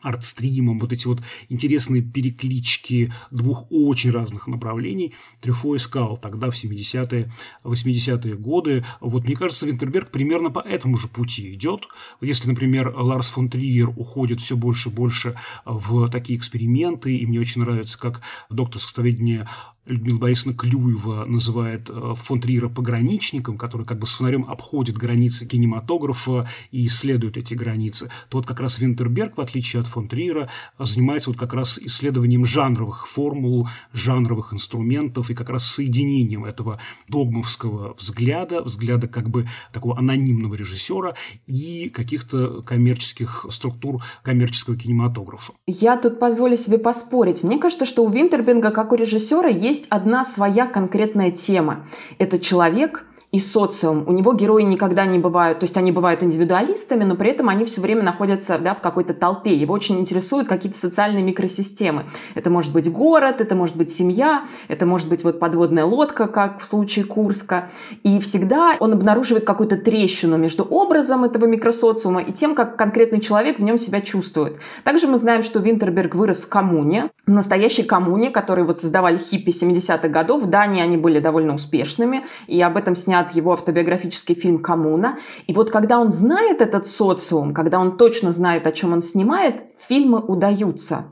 артстримом, 0.00 0.78
вот 0.78 0.92
эти 0.92 1.06
вот 1.06 1.22
интересные 1.48 2.02
переклички 2.02 3.12
двух 3.30 3.66
очень 3.70 4.10
разных 4.10 4.46
направлений 4.46 5.14
Трюфо 5.40 5.76
искал 5.76 6.16
тогда 6.16 6.50
в 6.50 6.54
70-е, 6.54 7.32
80-е 7.64 8.36
годы. 8.36 8.84
Вот 9.00 9.26
мне 9.26 9.34
кажется, 9.34 9.66
Винтерберг 9.66 10.10
примерно 10.10 10.50
по 10.50 10.60
этому 10.60 10.96
же 10.96 11.08
пути 11.08 11.54
идет. 11.54 11.88
Если, 12.20 12.48
например, 12.48 12.92
Ларс 12.96 13.28
фон 13.28 13.48
Триер 13.48 13.88
уходит 13.88 14.40
все 14.40 14.56
больше 14.56 14.90
и 14.90 14.92
больше 14.92 15.36
в 15.64 16.08
такие 16.10 16.38
эксперименты, 16.38 17.16
и 17.16 17.26
мне 17.26 17.40
очень 17.40 17.62
нравится, 17.62 17.98
как 17.98 18.22
доктор 18.50 18.80
сексоведения 18.80 19.48
Людмила 19.86 20.18
Борисовна 20.18 20.56
Клюева 20.56 21.24
называет 21.26 21.88
э, 21.88 22.14
фон 22.16 22.40
Триера 22.40 22.68
пограничником, 22.68 23.56
который 23.56 23.86
как 23.86 23.98
бы 23.98 24.06
с 24.06 24.16
фонарем 24.16 24.44
обходит 24.48 24.96
границы 24.96 25.46
кинематографа 25.46 26.48
и 26.72 26.86
исследует 26.86 27.36
эти 27.36 27.54
границы, 27.54 28.10
то 28.28 28.38
вот 28.38 28.46
как 28.46 28.60
раз 28.60 28.78
Винтерберг, 28.78 29.36
в 29.36 29.40
отличие 29.40 29.80
от 29.80 29.86
фон 29.86 30.08
Триера, 30.08 30.50
занимается 30.78 31.30
вот 31.30 31.38
как 31.38 31.54
раз 31.54 31.78
исследованием 31.78 32.44
жанровых 32.44 33.06
формул, 33.06 33.68
жанровых 33.92 34.52
инструментов 34.52 35.30
и 35.30 35.34
как 35.34 35.50
раз 35.50 35.66
соединением 35.66 36.44
этого 36.44 36.80
догмовского 37.08 37.94
взгляда, 37.94 38.62
взгляда 38.62 39.06
как 39.06 39.28
бы 39.28 39.48
такого 39.72 39.96
анонимного 39.98 40.54
режиссера 40.54 41.14
и 41.46 41.90
каких-то 41.90 42.62
коммерческих 42.62 43.46
структур 43.50 44.02
коммерческого 44.22 44.76
кинематографа. 44.76 45.52
Я 45.66 45.96
тут 45.96 46.18
позволю 46.18 46.56
себе 46.56 46.78
поспорить. 46.78 47.42
Мне 47.42 47.58
кажется, 47.58 47.86
что 47.86 48.04
у 48.04 48.10
Винтерберга, 48.10 48.70
как 48.70 48.92
у 48.92 48.96
режиссера, 48.96 49.48
есть 49.48 49.75
одна 49.90 50.24
своя 50.24 50.66
конкретная 50.66 51.30
тема. 51.30 51.86
Это 52.18 52.38
человек 52.38 53.04
и 53.36 53.38
социум. 53.38 54.04
У 54.06 54.12
него 54.12 54.32
герои 54.32 54.62
никогда 54.62 55.04
не 55.04 55.18
бывают, 55.18 55.60
то 55.60 55.64
есть 55.64 55.76
они 55.76 55.92
бывают 55.92 56.22
индивидуалистами, 56.22 57.04
но 57.04 57.16
при 57.16 57.30
этом 57.30 57.50
они 57.50 57.66
все 57.66 57.82
время 57.82 58.02
находятся 58.02 58.58
да, 58.58 58.74
в 58.74 58.80
какой-то 58.80 59.12
толпе. 59.12 59.54
Его 59.54 59.74
очень 59.74 59.98
интересуют 60.00 60.48
какие-то 60.48 60.78
социальные 60.78 61.22
микросистемы. 61.22 62.06
Это 62.34 62.48
может 62.48 62.72
быть 62.72 62.90
город, 62.90 63.42
это 63.42 63.54
может 63.54 63.76
быть 63.76 63.90
семья, 63.90 64.44
это 64.68 64.86
может 64.86 65.10
быть 65.10 65.22
вот 65.22 65.38
подводная 65.38 65.84
лодка, 65.84 66.28
как 66.28 66.62
в 66.62 66.66
случае 66.66 67.04
Курска. 67.04 67.68
И 68.02 68.18
всегда 68.20 68.76
он 68.80 68.94
обнаруживает 68.94 69.44
какую-то 69.44 69.76
трещину 69.76 70.38
между 70.38 70.64
образом 70.64 71.24
этого 71.24 71.44
микросоциума 71.44 72.22
и 72.22 72.32
тем, 72.32 72.54
как 72.54 72.76
конкретный 72.76 73.20
человек 73.20 73.58
в 73.58 73.62
нем 73.62 73.78
себя 73.78 74.00
чувствует. 74.00 74.56
Также 74.82 75.08
мы 75.08 75.18
знаем, 75.18 75.42
что 75.42 75.60
Винтерберг 75.60 76.14
вырос 76.14 76.44
в 76.44 76.48
коммуне, 76.48 77.10
в 77.26 77.30
настоящей 77.30 77.82
коммуне, 77.82 78.30
которую 78.30 78.66
вот 78.66 78.80
создавали 78.80 79.18
хиппи 79.18 79.50
70-х 79.50 80.08
годов. 80.08 80.42
В 80.42 80.46
Дании 80.46 80.82
они 80.82 80.96
были 80.96 81.20
довольно 81.20 81.54
успешными, 81.54 82.24
и 82.46 82.62
об 82.62 82.78
этом 82.78 82.94
снят 82.94 83.25
его 83.34 83.52
автобиографический 83.52 84.34
фильм 84.34 84.62
«Коммуна». 84.62 85.18
И 85.46 85.52
вот 85.52 85.70
когда 85.70 85.98
он 85.98 86.12
знает 86.12 86.60
этот 86.60 86.86
социум, 86.86 87.54
когда 87.54 87.78
он 87.78 87.96
точно 87.96 88.32
знает, 88.32 88.66
о 88.66 88.72
чем 88.72 88.92
он 88.92 89.02
снимает, 89.02 89.64
фильмы 89.88 90.20
удаются. 90.20 91.06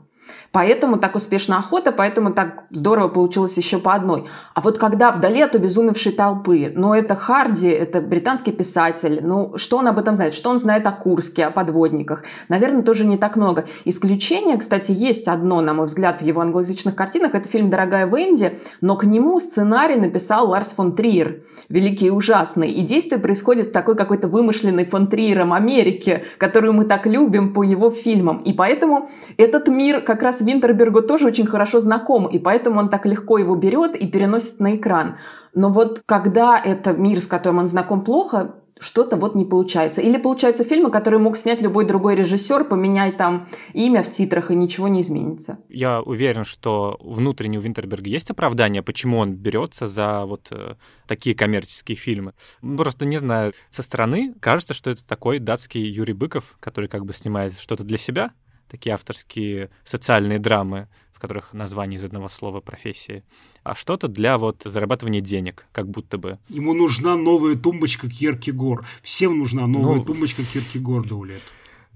Поэтому 0.55 0.97
так 0.97 1.15
успешна 1.15 1.57
охота, 1.57 1.91
поэтому 1.91 2.31
так 2.31 2.63
здорово 2.69 3.09
получилось 3.09 3.57
еще 3.57 3.77
по 3.77 3.93
одной. 3.93 4.27
А 4.53 4.61
вот 4.61 4.77
когда 4.77 5.11
вдали 5.11 5.41
от 5.41 5.53
обезумевшей 5.53 6.13
толпы, 6.13 6.71
ну 6.73 6.93
это 6.93 7.13
Харди, 7.13 7.67
это 7.67 7.99
британский 7.99 8.53
писатель, 8.53 9.19
ну 9.21 9.57
что 9.57 9.79
он 9.79 9.87
об 9.89 9.99
этом 9.99 10.15
знает? 10.15 10.33
Что 10.33 10.49
он 10.49 10.57
знает 10.57 10.85
о 10.87 10.93
Курске, 10.93 11.43
о 11.43 11.51
подводниках? 11.51 12.23
Наверное, 12.47 12.83
тоже 12.83 13.03
не 13.03 13.17
так 13.17 13.35
много. 13.35 13.65
Исключение, 13.83 14.55
кстати, 14.55 14.93
есть 14.93 15.27
одно, 15.27 15.59
на 15.59 15.73
мой 15.73 15.87
взгляд, 15.87 16.21
в 16.21 16.23
его 16.23 16.39
англоязычных 16.39 16.95
картинах. 16.95 17.35
Это 17.35 17.49
фильм 17.49 17.69
«Дорогая 17.69 18.07
Венди», 18.07 18.57
но 18.79 18.95
к 18.95 19.03
нему 19.03 19.41
сценарий 19.41 19.97
написал 19.97 20.47
Ларс 20.47 20.71
фон 20.71 20.95
Триер, 20.95 21.41
великий 21.67 22.07
и 22.07 22.11
ужасный. 22.11 22.71
И 22.71 22.81
действие 22.83 23.19
происходит 23.19 23.67
в 23.67 23.71
такой 23.73 23.97
какой-то 23.97 24.29
вымышленной 24.29 24.85
фон 24.85 25.07
Триером 25.07 25.51
Америке, 25.51 26.23
которую 26.37 26.71
мы 26.71 26.85
так 26.85 27.05
любим 27.05 27.53
по 27.53 27.61
его 27.61 27.89
фильмам. 27.89 28.37
И 28.43 28.53
поэтому 28.53 29.09
этот 29.35 29.67
мир 29.67 29.99
как 29.99 30.23
раз 30.23 30.44
Винтербергу 30.45 31.01
тоже 31.01 31.27
очень 31.27 31.45
хорошо 31.45 31.79
знаком, 31.79 32.27
и 32.27 32.39
поэтому 32.39 32.79
он 32.79 32.89
так 32.89 33.05
легко 33.05 33.37
его 33.37 33.55
берет 33.55 33.95
и 33.95 34.07
переносит 34.07 34.59
на 34.59 34.75
экран. 34.75 35.17
Но 35.53 35.69
вот 35.69 36.01
когда 36.05 36.57
это 36.57 36.93
мир, 36.93 37.21
с 37.21 37.27
которым 37.27 37.59
он 37.59 37.67
знаком 37.67 38.03
плохо, 38.03 38.55
что-то 38.79 39.15
вот 39.15 39.35
не 39.35 39.45
получается. 39.45 40.01
Или 40.01 40.17
получаются 40.17 40.63
фильмы, 40.63 40.91
которые 40.91 41.19
мог 41.19 41.37
снять 41.37 41.61
любой 41.61 41.85
другой 41.85 42.15
режиссер, 42.15 42.65
поменяй 42.65 43.11
там 43.13 43.47
имя 43.73 44.03
в 44.03 44.11
титрах, 44.11 44.51
и 44.51 44.55
ничего 44.55 44.87
не 44.87 45.01
изменится. 45.01 45.59
Я 45.69 46.01
уверен, 46.01 46.43
что 46.43 46.97
внутренне 46.99 47.57
у 47.57 47.61
Винтерберга 47.61 48.09
есть 48.09 48.29
оправдание, 48.29 48.83
почему 48.83 49.19
он 49.19 49.33
берется 49.33 49.87
за 49.87 50.25
вот 50.25 50.47
э, 50.51 50.75
такие 51.07 51.35
коммерческие 51.35 51.95
фильмы. 51.95 52.33
Просто 52.61 53.05
не 53.05 53.17
знаю, 53.17 53.53
со 53.69 53.81
стороны 53.81 54.33
кажется, 54.41 54.73
что 54.73 54.89
это 54.89 55.05
такой 55.05 55.39
датский 55.39 55.81
Юрий 55.81 56.13
Быков, 56.13 56.57
который 56.59 56.89
как 56.89 57.05
бы 57.05 57.13
снимает 57.13 57.57
что-то 57.57 57.83
для 57.83 57.97
себя, 57.97 58.31
такие 58.69 58.93
авторские 58.93 59.69
социальные 59.83 60.39
драмы, 60.39 60.87
в 61.13 61.19
которых 61.19 61.53
название 61.53 61.97
из 61.97 62.03
одного 62.03 62.27
слова 62.27 62.59
профессии, 62.59 63.23
а 63.63 63.73
что-то 63.73 64.07
для 64.07 64.37
вот 64.37 64.63
зарабатывания 64.65 65.21
денег, 65.21 65.65
как 65.71 65.87
будто 65.87 66.17
бы. 66.17 66.39
Ему 66.49 66.73
нужна 66.73 67.15
новая 67.15 67.55
тумбочка 67.55 68.09
Киркегор. 68.09 68.85
Всем 69.01 69.39
нужна 69.39 69.65
новая 69.65 69.97
Ну. 69.97 70.05
тумбочка 70.05 70.43
Киркегор, 70.43 71.07
Даулет. 71.07 71.41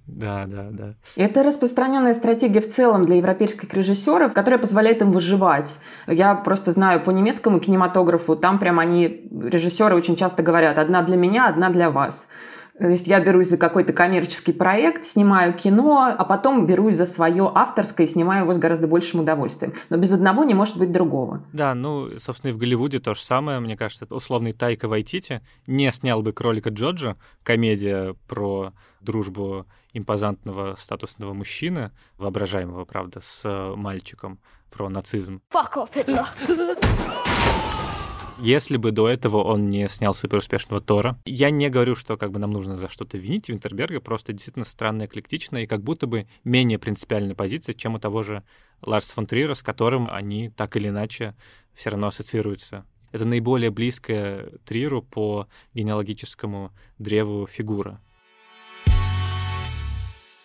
Да, 0.07 0.45
да, 0.47 0.69
да. 0.71 0.95
Это 1.15 1.43
распространенная 1.43 2.15
стратегия 2.15 2.61
в 2.61 2.67
целом 2.67 3.05
для 3.05 3.17
европейских 3.17 3.71
режиссеров, 3.73 4.33
которая 4.33 4.59
позволяет 4.59 5.01
им 5.01 5.11
выживать. 5.11 5.77
Я 6.07 6.33
просто 6.33 6.71
знаю 6.71 7.03
по 7.03 7.11
немецкому 7.11 7.59
кинематографу, 7.59 8.35
там 8.35 8.57
прям 8.57 8.79
они, 8.79 9.27
режиссеры 9.31 9.95
очень 9.95 10.15
часто 10.15 10.41
говорят, 10.41 10.77
одна 10.77 11.03
для 11.03 11.15
меня, 11.15 11.47
одна 11.47 11.69
для 11.69 11.91
вас. 11.91 12.27
То 12.79 12.87
есть 12.87 13.07
я 13.07 13.19
берусь 13.19 13.49
за 13.49 13.57
какой-то 13.57 13.91
коммерческий 13.91 14.53
проект, 14.53 15.03
снимаю 15.05 15.53
кино, 15.53 16.15
а 16.17 16.23
потом 16.23 16.65
берусь 16.65 16.95
за 16.95 17.05
свое 17.05 17.51
авторское 17.53 18.07
и 18.07 18.09
снимаю 18.09 18.43
его 18.43 18.53
с 18.53 18.57
гораздо 18.57 18.87
большим 18.87 19.19
удовольствием. 19.19 19.73
Но 19.89 19.97
без 19.97 20.13
одного 20.13 20.45
не 20.45 20.53
может 20.53 20.77
быть 20.77 20.91
другого. 20.91 21.43
Да, 21.51 21.75
ну, 21.75 22.09
собственно, 22.19 22.51
и 22.51 22.53
в 22.53 22.57
Голливуде 22.57 22.99
то 22.99 23.13
же 23.13 23.21
самое, 23.21 23.59
мне 23.59 23.75
кажется. 23.75 24.07
Условный 24.09 24.53
Тайка 24.53 24.87
Вайтити 24.87 25.41
не 25.67 25.91
снял 25.91 26.21
бы 26.21 26.31
«Кролика 26.31 26.69
Джорджа», 26.69 27.17
комедия 27.43 28.15
про 28.27 28.71
дружбу 29.01 29.65
импозантного 29.93 30.75
статусного 30.79 31.33
мужчины, 31.33 31.91
воображаемого, 32.17 32.85
правда, 32.85 33.21
с 33.23 33.41
э, 33.43 33.75
мальчиком, 33.75 34.39
про 34.69 34.87
нацизм. 34.89 35.41
Fuck 35.51 35.73
off. 35.75 37.15
Если 38.41 38.77
бы 38.77 38.91
до 38.91 39.09
этого 39.09 39.43
он 39.43 39.69
не 39.69 39.89
снял 39.89 40.15
суперуспешного 40.15 40.81
Тора. 40.81 41.19
Я 41.25 41.49
не 41.49 41.69
говорю, 41.69 41.95
что 41.95 42.15
как 42.15 42.31
бы 42.31 42.39
нам 42.39 42.51
нужно 42.51 42.77
за 42.77 42.87
что-то 42.87 43.17
винить 43.17 43.49
Винтерберга, 43.49 43.99
просто 43.99 44.31
действительно 44.31 44.63
странно 44.63 45.05
эклектично 45.05 45.57
и 45.57 45.67
как 45.67 45.83
будто 45.83 46.07
бы 46.07 46.25
менее 46.45 46.79
принципиальная 46.79 47.35
позиция, 47.35 47.73
чем 47.73 47.95
у 47.95 47.99
того 47.99 48.23
же 48.23 48.43
Ларса 48.81 49.13
фон 49.13 49.27
Триера, 49.27 49.55
с 49.55 49.61
которым 49.61 50.09
они 50.09 50.49
так 50.51 50.77
или 50.77 50.87
иначе 50.87 51.35
все 51.73 51.89
равно 51.89 52.07
ассоциируются. 52.07 52.85
Это 53.11 53.25
наиболее 53.25 53.71
близкая 53.71 54.51
Триеру 54.65 55.01
по 55.01 55.47
генеалогическому 55.73 56.71
древу 56.97 57.45
фигура. 57.45 57.99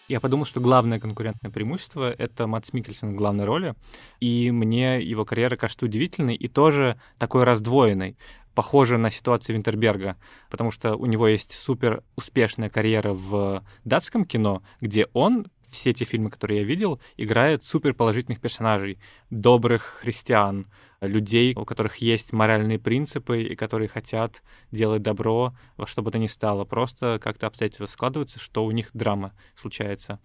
Я 0.06 0.20
подумал, 0.20 0.44
что 0.44 0.60
главное 0.60 1.00
конкурентное 1.00 1.50
преимущество— 1.50 2.12
это 2.18 2.46
Матс 2.46 2.74
Микельсон 2.74 3.12
в 3.12 3.16
главной 3.16 3.46
роли, 3.46 3.74
и 4.20 4.50
мне 4.50 5.00
его 5.00 5.24
карьера 5.24 5.56
кажется 5.56 5.86
удивительной 5.86 6.34
и 6.34 6.46
тоже 6.46 7.00
такой 7.18 7.44
раздвоенной, 7.44 8.18
похожей 8.54 8.98
на 8.98 9.08
ситуацию 9.08 9.56
Винтерберга, 9.56 10.16
потому 10.50 10.70
что 10.70 10.96
у 10.96 11.06
него 11.06 11.26
есть 11.26 11.58
супер 11.58 12.02
успешная 12.16 12.68
карьера 12.68 13.14
в 13.14 13.64
датском 13.84 14.26
кино, 14.26 14.62
где 14.82 15.08
он 15.14 15.46
все 15.68 15.92
те 15.92 16.05
фильмы, 16.05 16.31
которые 16.31 16.61
я 16.61 16.64
видел, 16.64 17.00
играет 17.16 17.64
супер 17.64 17.94
положительных 17.94 18.40
персонажей, 18.40 18.98
добрых 19.31 19.83
христиан, 20.00 20.66
людей, 21.07 21.55
у 21.55 21.64
которых 21.64 21.96
есть 21.96 22.33
моральные 22.33 22.79
принципы 22.79 23.42
и 23.42 23.55
которые 23.55 23.88
хотят 23.88 24.42
делать 24.70 25.03
добро 25.03 25.55
во 25.77 25.87
что 25.87 26.03
бы 26.03 26.11
то 26.11 26.18
ни 26.18 26.27
стало. 26.27 26.64
Просто 26.64 27.18
как-то 27.22 27.46
обстоятельства 27.46 27.87
складываются, 27.87 28.38
что 28.38 28.64
у 28.64 28.70
них 28.70 28.90
драма 28.94 29.33
случается. 29.57 30.20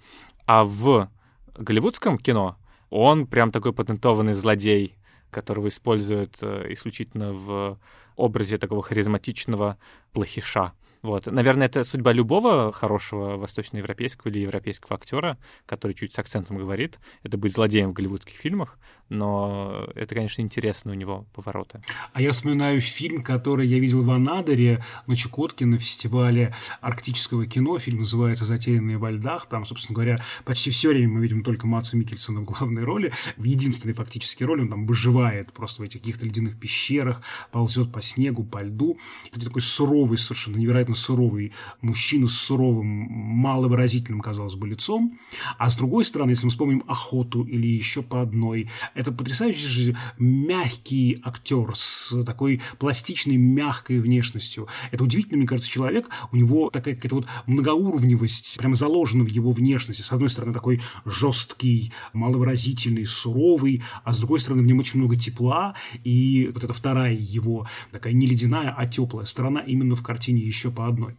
А 0.45 0.63
в 0.63 1.09
голливудском 1.57 2.17
кино 2.17 2.57
он 2.89 3.27
прям 3.27 3.51
такой 3.51 3.73
патентованный 3.73 4.33
злодей, 4.33 4.95
которого 5.29 5.67
используют 5.67 6.37
э, 6.41 6.67
исключительно 6.69 7.33
в 7.33 7.79
образе 8.15 8.57
такого 8.57 8.81
харизматичного 8.81 9.77
плохиша. 10.11 10.73
Вот. 11.01 11.27
Наверное, 11.27 11.67
это 11.67 11.83
судьба 11.83 12.11
любого 12.11 12.71
хорошего 12.71 13.37
восточноевропейского 13.37 14.29
или 14.29 14.39
европейского 14.39 14.97
актера, 14.97 15.37
который 15.65 15.93
чуть 15.93 16.13
с 16.13 16.19
акцентом 16.19 16.57
говорит. 16.57 16.99
Это 17.23 17.37
быть 17.37 17.53
злодеем 17.53 17.91
в 17.91 17.93
голливудских 17.93 18.35
фильмах, 18.35 18.77
но 19.07 19.87
это, 19.95 20.13
конечно, 20.13 20.41
интересно 20.41 20.91
у 20.91 20.95
него 20.95 21.25
повороты. 21.33 21.81
А 22.13 22.21
я 22.21 22.31
вспоминаю 22.31 22.81
фильм, 22.81 23.23
который 23.23 23.65
я 23.65 23.79
видел 23.79 24.03
в 24.03 24.11
Анадыре 24.11 24.83
на 25.07 25.15
Чукотке 25.15 25.65
на 25.65 25.77
фестивале 25.77 26.53
арктического 26.81 27.45
кино. 27.45 27.79
Фильм 27.79 27.99
называется 27.99 28.45
«Затерянные 28.45 28.97
во 28.97 29.11
льдах». 29.11 29.47
Там, 29.47 29.65
собственно 29.65 29.95
говоря, 29.95 30.17
почти 30.43 30.69
все 30.69 30.89
время 30.89 31.09
мы 31.13 31.21
видим 31.21 31.43
только 31.43 31.65
Матса 31.65 31.95
Микельсона 31.95 32.41
в 32.41 32.43
главной 32.43 32.83
роли. 32.83 33.13
В 33.37 33.43
единственной 33.43 33.93
фактически 33.93 34.43
роли 34.43 34.61
он 34.61 34.69
там 34.69 34.85
выживает 34.85 35.53
просто 35.53 35.81
в 35.81 35.85
этих 35.85 36.01
каких-то 36.01 36.25
ледяных 36.25 36.59
пещерах, 36.59 37.21
ползет 37.51 37.91
по 37.91 38.01
снегу, 38.01 38.43
по 38.43 38.61
льду. 38.61 38.99
Это 39.31 39.45
такой 39.45 39.61
суровый, 39.61 40.17
совершенно 40.17 40.57
невероятно 40.57 40.88
суровый 40.95 41.53
мужчина 41.81 42.27
с 42.27 42.33
суровым, 42.33 42.87
маловыразительным, 42.87 44.21
казалось 44.21 44.55
бы, 44.55 44.67
лицом. 44.67 45.13
А 45.57 45.69
с 45.69 45.75
другой 45.77 46.05
стороны, 46.05 46.31
если 46.31 46.45
мы 46.45 46.51
вспомним 46.51 46.83
«Охоту» 46.87 47.43
или 47.43 47.67
еще 47.67 48.01
по 48.01 48.21
одной, 48.21 48.69
это 48.95 49.11
потрясающий 49.11 49.67
же 49.67 49.97
мягкий 50.17 51.21
актер 51.23 51.71
с 51.75 52.23
такой 52.23 52.61
пластичной, 52.77 53.37
мягкой 53.37 53.99
внешностью. 53.99 54.67
Это 54.91 55.03
удивительно, 55.03 55.37
мне 55.37 55.47
кажется, 55.47 55.69
человек, 55.69 56.09
у 56.31 56.35
него 56.35 56.69
такая 56.69 56.95
какая-то 56.95 57.15
вот 57.15 57.27
многоуровневость 57.45 58.57
прямо 58.57 58.75
заложена 58.75 59.23
в 59.23 59.27
его 59.27 59.51
внешности. 59.51 60.01
С 60.01 60.11
одной 60.11 60.29
стороны, 60.29 60.53
такой 60.53 60.81
жесткий, 61.05 61.91
маловыразительный, 62.13 63.05
суровый, 63.05 63.83
а 64.03 64.13
с 64.13 64.17
другой 64.19 64.39
стороны, 64.39 64.63
в 64.63 64.65
нем 64.65 64.79
очень 64.79 64.99
много 64.99 65.15
тепла, 65.15 65.75
и 66.03 66.49
вот 66.53 66.63
это 66.63 66.73
вторая 66.73 67.13
его 67.13 67.67
такая 67.91 68.13
не 68.13 68.27
ледяная, 68.27 68.73
а 68.75 68.87
теплая 68.87 69.25
сторона 69.25 69.59
именно 69.61 69.95
в 69.95 70.03
картине 70.03 70.41
еще 70.41 70.71
по 70.79 70.87
одной. 70.87 71.17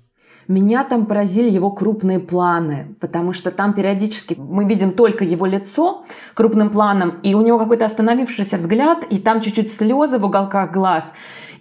Меня 0.48 0.84
там 0.84 1.04
поразили 1.04 1.50
его 1.50 1.70
крупные 1.70 2.18
планы, 2.18 2.96
потому 2.98 3.34
что 3.34 3.50
там 3.50 3.74
периодически 3.74 4.34
мы 4.38 4.64
видим 4.64 4.92
только 4.92 5.22
его 5.22 5.46
лицо 5.46 6.04
крупным 6.34 6.70
планом, 6.70 7.10
и 7.22 7.34
у 7.34 7.42
него 7.42 7.58
какой-то 7.58 7.84
остановившийся 7.84 8.56
взгляд, 8.56 9.04
и 9.10 9.18
там 9.18 9.42
чуть-чуть 9.42 9.70
слезы 9.70 10.18
в 10.18 10.24
уголках 10.24 10.72
глаз. 10.72 11.12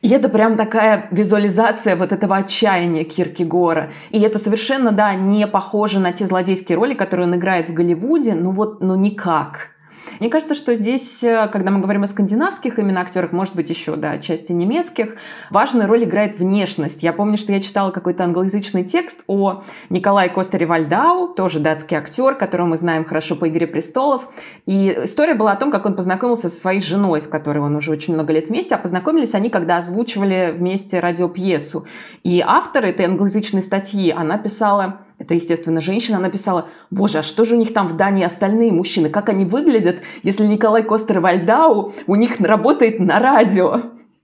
И 0.01 0.07
это 0.07 0.29
прям 0.29 0.55
такая 0.55 1.09
визуализация 1.11 1.97
вот 1.97 2.13
этого 2.13 2.37
отчаяния 2.37 3.03
Киркегора. 3.03 3.91
И 4.11 4.19
это 4.21 4.39
совершенно, 4.39 4.91
да, 4.93 5.13
не 5.13 5.45
похоже 5.45 5.99
на 5.99 6.13
те 6.13 6.25
злодейские 6.25 6.77
роли, 6.77 6.93
которые 6.93 7.27
он 7.27 7.35
играет 7.35 7.69
в 7.69 7.73
Голливуде, 7.73 8.33
ну 8.33 8.51
вот, 8.51 8.81
ну 8.81 8.95
никак. 8.95 9.71
Мне 10.19 10.29
кажется, 10.29 10.55
что 10.55 10.75
здесь, 10.75 11.23
э, 11.23 11.47
когда 11.51 11.71
мы 11.71 11.79
говорим 11.79 12.03
о 12.03 12.07
скандинавских 12.07 12.79
именно 12.79 13.01
актерах, 13.01 13.31
может 13.31 13.55
быть, 13.55 13.69
еще, 13.69 13.95
да, 13.95 14.17
части 14.19 14.51
немецких, 14.51 15.15
важную 15.49 15.87
роль 15.87 16.03
играет 16.03 16.37
внешность. 16.37 17.03
Я 17.03 17.13
помню, 17.13 17.37
что 17.37 17.53
я 17.53 17.61
читала 17.61 17.91
какой-то 17.91 18.23
англоязычный 18.23 18.83
текст 18.83 19.23
о 19.27 19.63
Николае 19.89 20.29
Костере 20.29 20.65
Вальдау, 20.65 21.33
тоже 21.33 21.59
датский 21.59 21.97
актер, 21.97 22.35
которого 22.35 22.67
мы 22.67 22.77
знаем 22.77 23.05
хорошо 23.05 23.35
по 23.35 23.47
«Игре 23.47 23.67
престолов». 23.67 24.27
И 24.65 24.99
история 25.03 25.35
была 25.35 25.53
о 25.53 25.55
том, 25.55 25.71
как 25.71 25.85
он 25.85 25.95
познакомился 25.95 26.49
со 26.49 26.59
своей 26.59 26.81
женой, 26.81 27.21
с 27.21 27.27
которой 27.27 27.59
он 27.59 27.75
уже 27.75 27.91
очень 27.91 28.13
много 28.13 28.33
лет 28.33 28.49
вместе, 28.49 28.75
а 28.75 28.77
познакомились 28.77 29.33
они, 29.35 29.49
когда 29.49 29.77
озвучивали 29.77 30.53
вместе 30.57 30.99
радиопьесу. 30.99 31.85
И 32.23 32.43
автор 32.45 32.85
этой 32.85 33.05
англоязычной 33.05 33.61
статьи, 33.61 34.11
она 34.11 34.37
писала 34.37 35.01
это, 35.19 35.33
естественно, 35.33 35.81
женщина, 35.81 36.17
она 36.17 36.29
писала, 36.29 36.69
боже, 36.89 37.19
а 37.19 37.23
что 37.23 37.43
же 37.43 37.55
у 37.55 37.59
них 37.59 37.73
там 37.73 37.89
в 37.89 37.97
Дании 37.97 38.23
остальные 38.23 38.71
мужчины? 38.71 39.09
Как 39.09 39.27
они 39.27 39.45
выглядят, 39.45 39.97
если 40.23 40.45
Николай 40.45 40.81
Костер 40.81 41.19
Вальдау 41.19 41.93
у 42.07 42.15
них 42.15 42.39
работает 42.39 42.99
на 42.99 43.19
радио? 43.19 43.81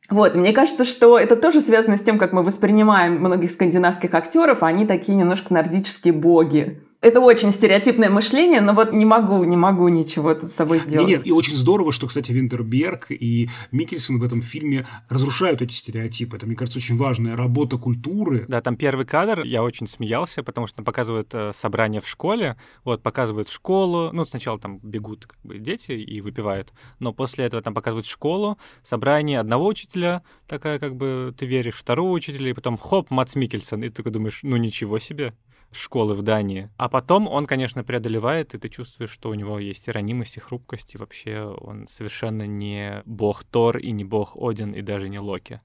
Вот, 0.09 0.35
мне 0.35 0.53
кажется, 0.53 0.85
что 0.85 1.19
это 1.19 1.35
тоже 1.35 1.59
связано 1.59 1.97
с 1.97 2.01
тем, 2.01 2.17
как 2.17 2.31
мы 2.31 2.43
воспринимаем 2.43 3.19
многих 3.19 3.51
скандинавских 3.51 4.13
актеров, 4.13 4.63
а 4.63 4.67
они 4.67 4.85
такие 4.85 5.17
немножко 5.17 5.53
нордические 5.53 6.13
боги. 6.13 6.81
Это 7.05 7.19
очень 7.19 7.51
стереотипное 7.51 8.09
мышление, 8.09 8.61
но 8.61 8.73
вот 8.73 8.91
не 8.91 9.05
могу, 9.05 9.43
не 9.43 9.55
могу 9.55 9.87
ничего 9.89 10.33
тут 10.33 10.49
с 10.49 10.55
собой 10.55 10.79
сделать. 10.79 11.07
Нет, 11.07 11.19
нет, 11.19 11.27
и 11.27 11.31
очень 11.31 11.55
здорово, 11.55 11.91
что, 11.91 12.07
кстати, 12.07 12.31
Винтерберг 12.31 13.11
и 13.11 13.47
Микельсон 13.71 14.17
в 14.17 14.23
этом 14.23 14.41
фильме 14.41 14.87
разрушают 15.07 15.61
эти 15.61 15.73
стереотипы. 15.73 16.35
Это, 16.35 16.47
мне 16.47 16.55
кажется, 16.55 16.79
очень 16.79 16.97
важная 16.97 17.35
работа 17.35 17.77
культуры. 17.77 18.45
Да, 18.47 18.59
там 18.59 18.75
первый 18.75 19.05
кадр, 19.05 19.43
я 19.43 19.61
очень 19.61 19.85
смеялся, 19.85 20.41
потому 20.41 20.65
что 20.65 20.81
показывают 20.81 21.29
э, 21.33 21.51
собрание 21.55 22.01
в 22.01 22.07
школе, 22.07 22.57
вот, 22.83 23.03
показывают 23.03 23.49
школу, 23.49 24.09
ну, 24.11 24.25
сначала 24.25 24.57
там 24.57 24.79
бегут 24.81 25.27
как 25.27 25.37
бы, 25.43 25.59
дети 25.59 25.91
и 25.91 26.21
выпивают, 26.21 26.73
но 26.97 27.13
после 27.13 27.45
этого 27.45 27.61
там 27.61 27.75
показывают 27.75 28.07
школу, 28.07 28.57
собрание 28.81 29.39
одного 29.39 29.67
учителя, 29.67 30.23
такая 30.47 30.79
как 30.79 30.95
бы 30.95 31.35
ты 31.37 31.45
веришь, 31.45 31.75
второго 31.75 32.13
учителя, 32.13 32.49
и 32.49 32.53
потом 32.53 32.79
хоп, 32.79 33.11
Мац 33.11 33.35
Микельсон, 33.35 33.83
и 33.83 33.89
ты 33.89 33.97
такой 33.97 34.11
думаешь, 34.11 34.39
ну 34.41 34.57
ничего 34.57 34.97
себе, 34.97 35.35
школы 35.75 36.13
в 36.13 36.21
Дании. 36.21 36.69
А 36.77 36.89
потом 36.89 37.27
он, 37.27 37.45
конечно, 37.45 37.83
преодолевает, 37.83 38.53
и 38.53 38.57
ты 38.57 38.69
чувствуешь, 38.69 39.11
что 39.11 39.29
у 39.29 39.33
него 39.33 39.59
есть 39.59 39.87
и 39.87 39.91
ранимость, 39.91 40.37
и 40.37 40.39
хрупкость, 40.39 40.95
и 40.95 40.97
вообще 40.97 41.41
он 41.41 41.87
совершенно 41.87 42.47
не 42.47 43.01
бог 43.05 43.43
Тор, 43.43 43.77
и 43.77 43.91
не 43.91 44.03
бог 44.03 44.35
Один, 44.35 44.71
и 44.73 44.81
даже 44.81 45.09
не 45.09 45.19
Локи. 45.19 45.59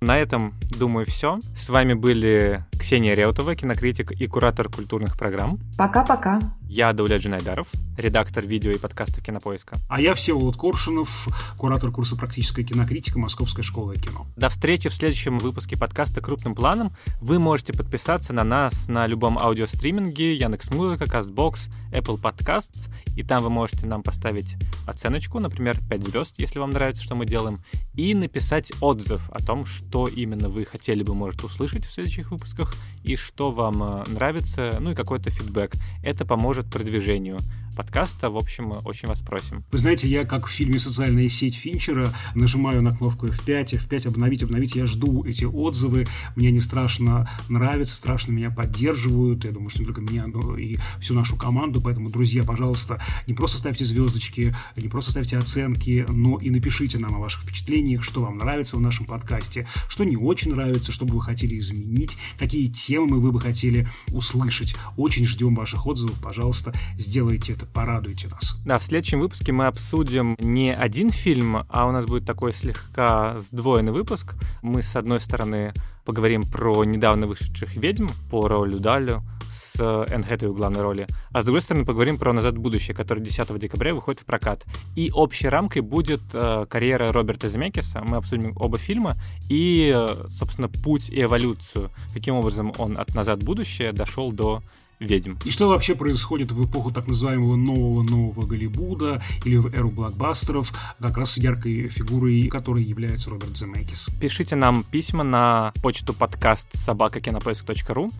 На 0.00 0.18
этом, 0.18 0.54
думаю, 0.78 1.06
все. 1.06 1.38
С 1.56 1.68
вами 1.68 1.94
были 1.94 2.64
Ксения 2.86 3.14
Реутова, 3.14 3.56
кинокритик 3.56 4.12
и 4.12 4.28
куратор 4.28 4.68
культурных 4.68 5.18
программ. 5.18 5.58
Пока-пока. 5.76 6.38
Я 6.68 6.92
Дауля 6.92 7.18
Джинайдаров, 7.18 7.66
редактор 7.96 8.46
видео 8.46 8.70
и 8.70 8.78
подкастов 8.78 9.24
Кинопоиска. 9.24 9.76
А 9.88 10.00
я 10.00 10.14
Всеволод 10.14 10.56
Коршунов, 10.56 11.26
куратор 11.58 11.90
курса 11.90 12.14
«Практическая 12.14 12.62
кинокритика» 12.62 13.18
Московской 13.18 13.64
школы 13.64 13.96
кино. 13.96 14.26
До 14.36 14.48
встречи 14.48 14.88
в 14.88 14.94
следующем 14.94 15.38
выпуске 15.38 15.76
подкаста 15.76 16.20
«Крупным 16.20 16.54
планом». 16.54 16.94
Вы 17.20 17.40
можете 17.40 17.72
подписаться 17.72 18.32
на 18.32 18.44
нас 18.44 18.86
на 18.86 19.06
любом 19.06 19.36
аудиостриминге, 19.36 20.36
Яндекс.Музыка, 20.36 21.06
Кастбокс, 21.06 21.68
Apple 21.92 22.20
Podcasts, 22.20 22.88
и 23.16 23.22
там 23.24 23.42
вы 23.42 23.50
можете 23.50 23.86
нам 23.86 24.02
поставить 24.02 24.56
оценочку, 24.86 25.40
например, 25.40 25.76
5 25.88 26.04
звезд, 26.04 26.34
если 26.38 26.58
вам 26.60 26.70
нравится, 26.70 27.02
что 27.02 27.14
мы 27.14 27.26
делаем, 27.26 27.62
и 27.94 28.14
написать 28.14 28.72
отзыв 28.80 29.30
о 29.30 29.38
том, 29.38 29.66
что 29.66 30.06
именно 30.06 30.48
вы 30.48 30.64
хотели 30.64 31.02
бы, 31.02 31.14
может, 31.14 31.42
услышать 31.42 31.86
в 31.86 31.92
следующих 31.92 32.30
выпусках, 32.30 32.75
и 33.04 33.16
что 33.16 33.50
вам 33.52 33.82
э, 33.82 34.04
нравится, 34.08 34.76
ну 34.80 34.90
и 34.90 34.94
какой-то 34.94 35.30
фидбэк. 35.30 35.72
Это 36.02 36.24
поможет 36.24 36.66
продвижению 36.66 37.38
подкаста. 37.76 38.30
В 38.30 38.36
общем, 38.36 38.72
очень 38.84 39.06
вас 39.06 39.20
просим. 39.20 39.64
Вы 39.70 39.78
знаете, 39.78 40.08
я 40.08 40.24
как 40.24 40.46
в 40.46 40.50
фильме 40.50 40.80
«Социальная 40.80 41.28
сеть» 41.28 41.56
Финчера 41.56 42.12
нажимаю 42.34 42.82
на 42.82 42.96
кнопку 42.96 43.26
F5, 43.26 43.86
F5 43.86 44.08
обновить, 44.08 44.42
обновить. 44.42 44.74
Я 44.74 44.86
жду 44.86 45.24
эти 45.24 45.44
отзывы. 45.44 46.06
Мне 46.34 46.48
они 46.48 46.60
страшно 46.60 47.28
нравятся, 47.48 47.94
страшно 47.94 48.32
меня 48.32 48.50
поддерживают. 48.50 49.44
Я 49.44 49.52
думаю, 49.52 49.68
что 49.68 49.80
не 49.80 49.86
только 49.86 50.00
меня, 50.00 50.26
но 50.26 50.56
и 50.56 50.76
всю 51.00 51.14
нашу 51.14 51.36
команду. 51.36 51.80
Поэтому, 51.82 52.10
друзья, 52.10 52.42
пожалуйста, 52.42 53.00
не 53.26 53.34
просто 53.34 53.58
ставьте 53.58 53.84
звездочки, 53.84 54.56
не 54.76 54.88
просто 54.88 55.10
ставьте 55.10 55.36
оценки, 55.36 56.06
но 56.08 56.38
и 56.38 56.48
напишите 56.48 56.98
нам 56.98 57.14
о 57.14 57.18
ваших 57.18 57.42
впечатлениях, 57.42 58.02
что 58.02 58.22
вам 58.22 58.38
нравится 58.38 58.76
в 58.76 58.80
нашем 58.80 59.04
подкасте, 59.04 59.68
что 59.88 60.04
не 60.04 60.16
очень 60.16 60.52
нравится, 60.52 60.92
что 60.92 61.04
бы 61.04 61.14
вы 61.14 61.22
хотели 61.22 61.58
изменить, 61.58 62.16
какие 62.38 62.68
темы 62.68 63.20
вы 63.20 63.32
бы 63.32 63.40
хотели 63.40 63.86
услышать. 64.12 64.74
Очень 64.96 65.26
ждем 65.26 65.54
ваших 65.54 65.86
отзывов. 65.86 66.18
Пожалуйста, 66.22 66.72
сделайте 66.96 67.52
это 67.52 67.65
порадуйте 67.72 68.28
нас. 68.28 68.56
Да, 68.64 68.78
в 68.78 68.84
следующем 68.84 69.20
выпуске 69.20 69.52
мы 69.52 69.66
обсудим 69.66 70.36
не 70.38 70.74
один 70.74 71.10
фильм, 71.10 71.64
а 71.68 71.86
у 71.86 71.92
нас 71.92 72.06
будет 72.06 72.24
такой 72.24 72.52
слегка 72.52 73.38
сдвоенный 73.38 73.92
выпуск. 73.92 74.34
Мы, 74.62 74.82
с 74.82 74.96
одной 74.96 75.20
стороны, 75.20 75.72
поговорим 76.04 76.42
про 76.42 76.84
недавно 76.84 77.26
вышедших 77.26 77.76
ведьм 77.76 78.06
по 78.30 78.48
Роулю 78.48 78.78
Далю 78.78 79.22
с 79.52 79.80
Энн 79.80 80.22
Хэтэуэй 80.22 80.52
в 80.52 80.56
главной 80.56 80.82
роли, 80.82 81.06
а 81.32 81.42
с 81.42 81.44
другой 81.44 81.60
стороны 81.60 81.84
поговорим 81.84 82.18
про 82.18 82.32
«Назад 82.32 82.54
в 82.54 82.60
будущее», 82.60 82.96
который 82.96 83.22
10 83.22 83.58
декабря 83.58 83.94
выходит 83.94 84.20
в 84.20 84.24
прокат. 84.24 84.64
И 84.94 85.10
общей 85.12 85.48
рамкой 85.48 85.82
будет 85.82 86.22
э, 86.32 86.66
карьера 86.68 87.12
Роберта 87.12 87.48
Земекиса. 87.48 88.02
Мы 88.06 88.16
обсудим 88.16 88.54
оба 88.56 88.78
фильма 88.78 89.16
и, 89.48 89.92
э, 89.94 90.28
собственно, 90.28 90.68
путь 90.68 91.10
и 91.10 91.22
эволюцию, 91.22 91.90
каким 92.14 92.36
образом 92.36 92.72
он 92.78 92.96
от 92.98 93.14
«Назад 93.14 93.42
в 93.42 93.44
будущее» 93.44 93.92
дошел 93.92 94.32
до 94.32 94.62
ведьм. 94.98 95.34
И 95.44 95.50
что 95.50 95.68
вообще 95.68 95.94
происходит 95.94 96.52
в 96.52 96.64
эпоху 96.64 96.90
так 96.90 97.06
называемого 97.08 97.56
нового-нового 97.56 98.46
Голливуда 98.46 99.22
или 99.44 99.56
в 99.56 99.72
эру 99.74 99.90
блокбастеров, 99.90 100.72
как 101.00 101.16
раз 101.16 101.36
яркой 101.38 101.88
фигурой 101.88 102.48
которой 102.48 102.82
является 102.82 103.30
Роберт 103.30 103.56
Земекис. 103.56 104.08
Пишите 104.20 104.56
нам 104.56 104.84
письма 104.84 105.24
на 105.24 105.72
почту 105.82 106.12
подкаст 106.12 106.68
собакакинопоиск.ру 106.74 108.10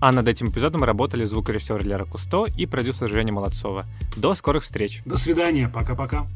а 0.00 0.12
над 0.12 0.28
этим 0.28 0.50
эпизодом 0.50 0.84
работали 0.84 1.24
звукорежиссер 1.24 1.86
Лера 1.86 2.04
Кусто 2.04 2.44
и 2.58 2.66
продюсер 2.66 3.08
Женя 3.08 3.32
Молодцова. 3.32 3.86
До 4.16 4.34
скорых 4.34 4.64
встреч! 4.64 5.00
До 5.06 5.16
свидания, 5.16 5.68
пока-пока! 5.68 6.26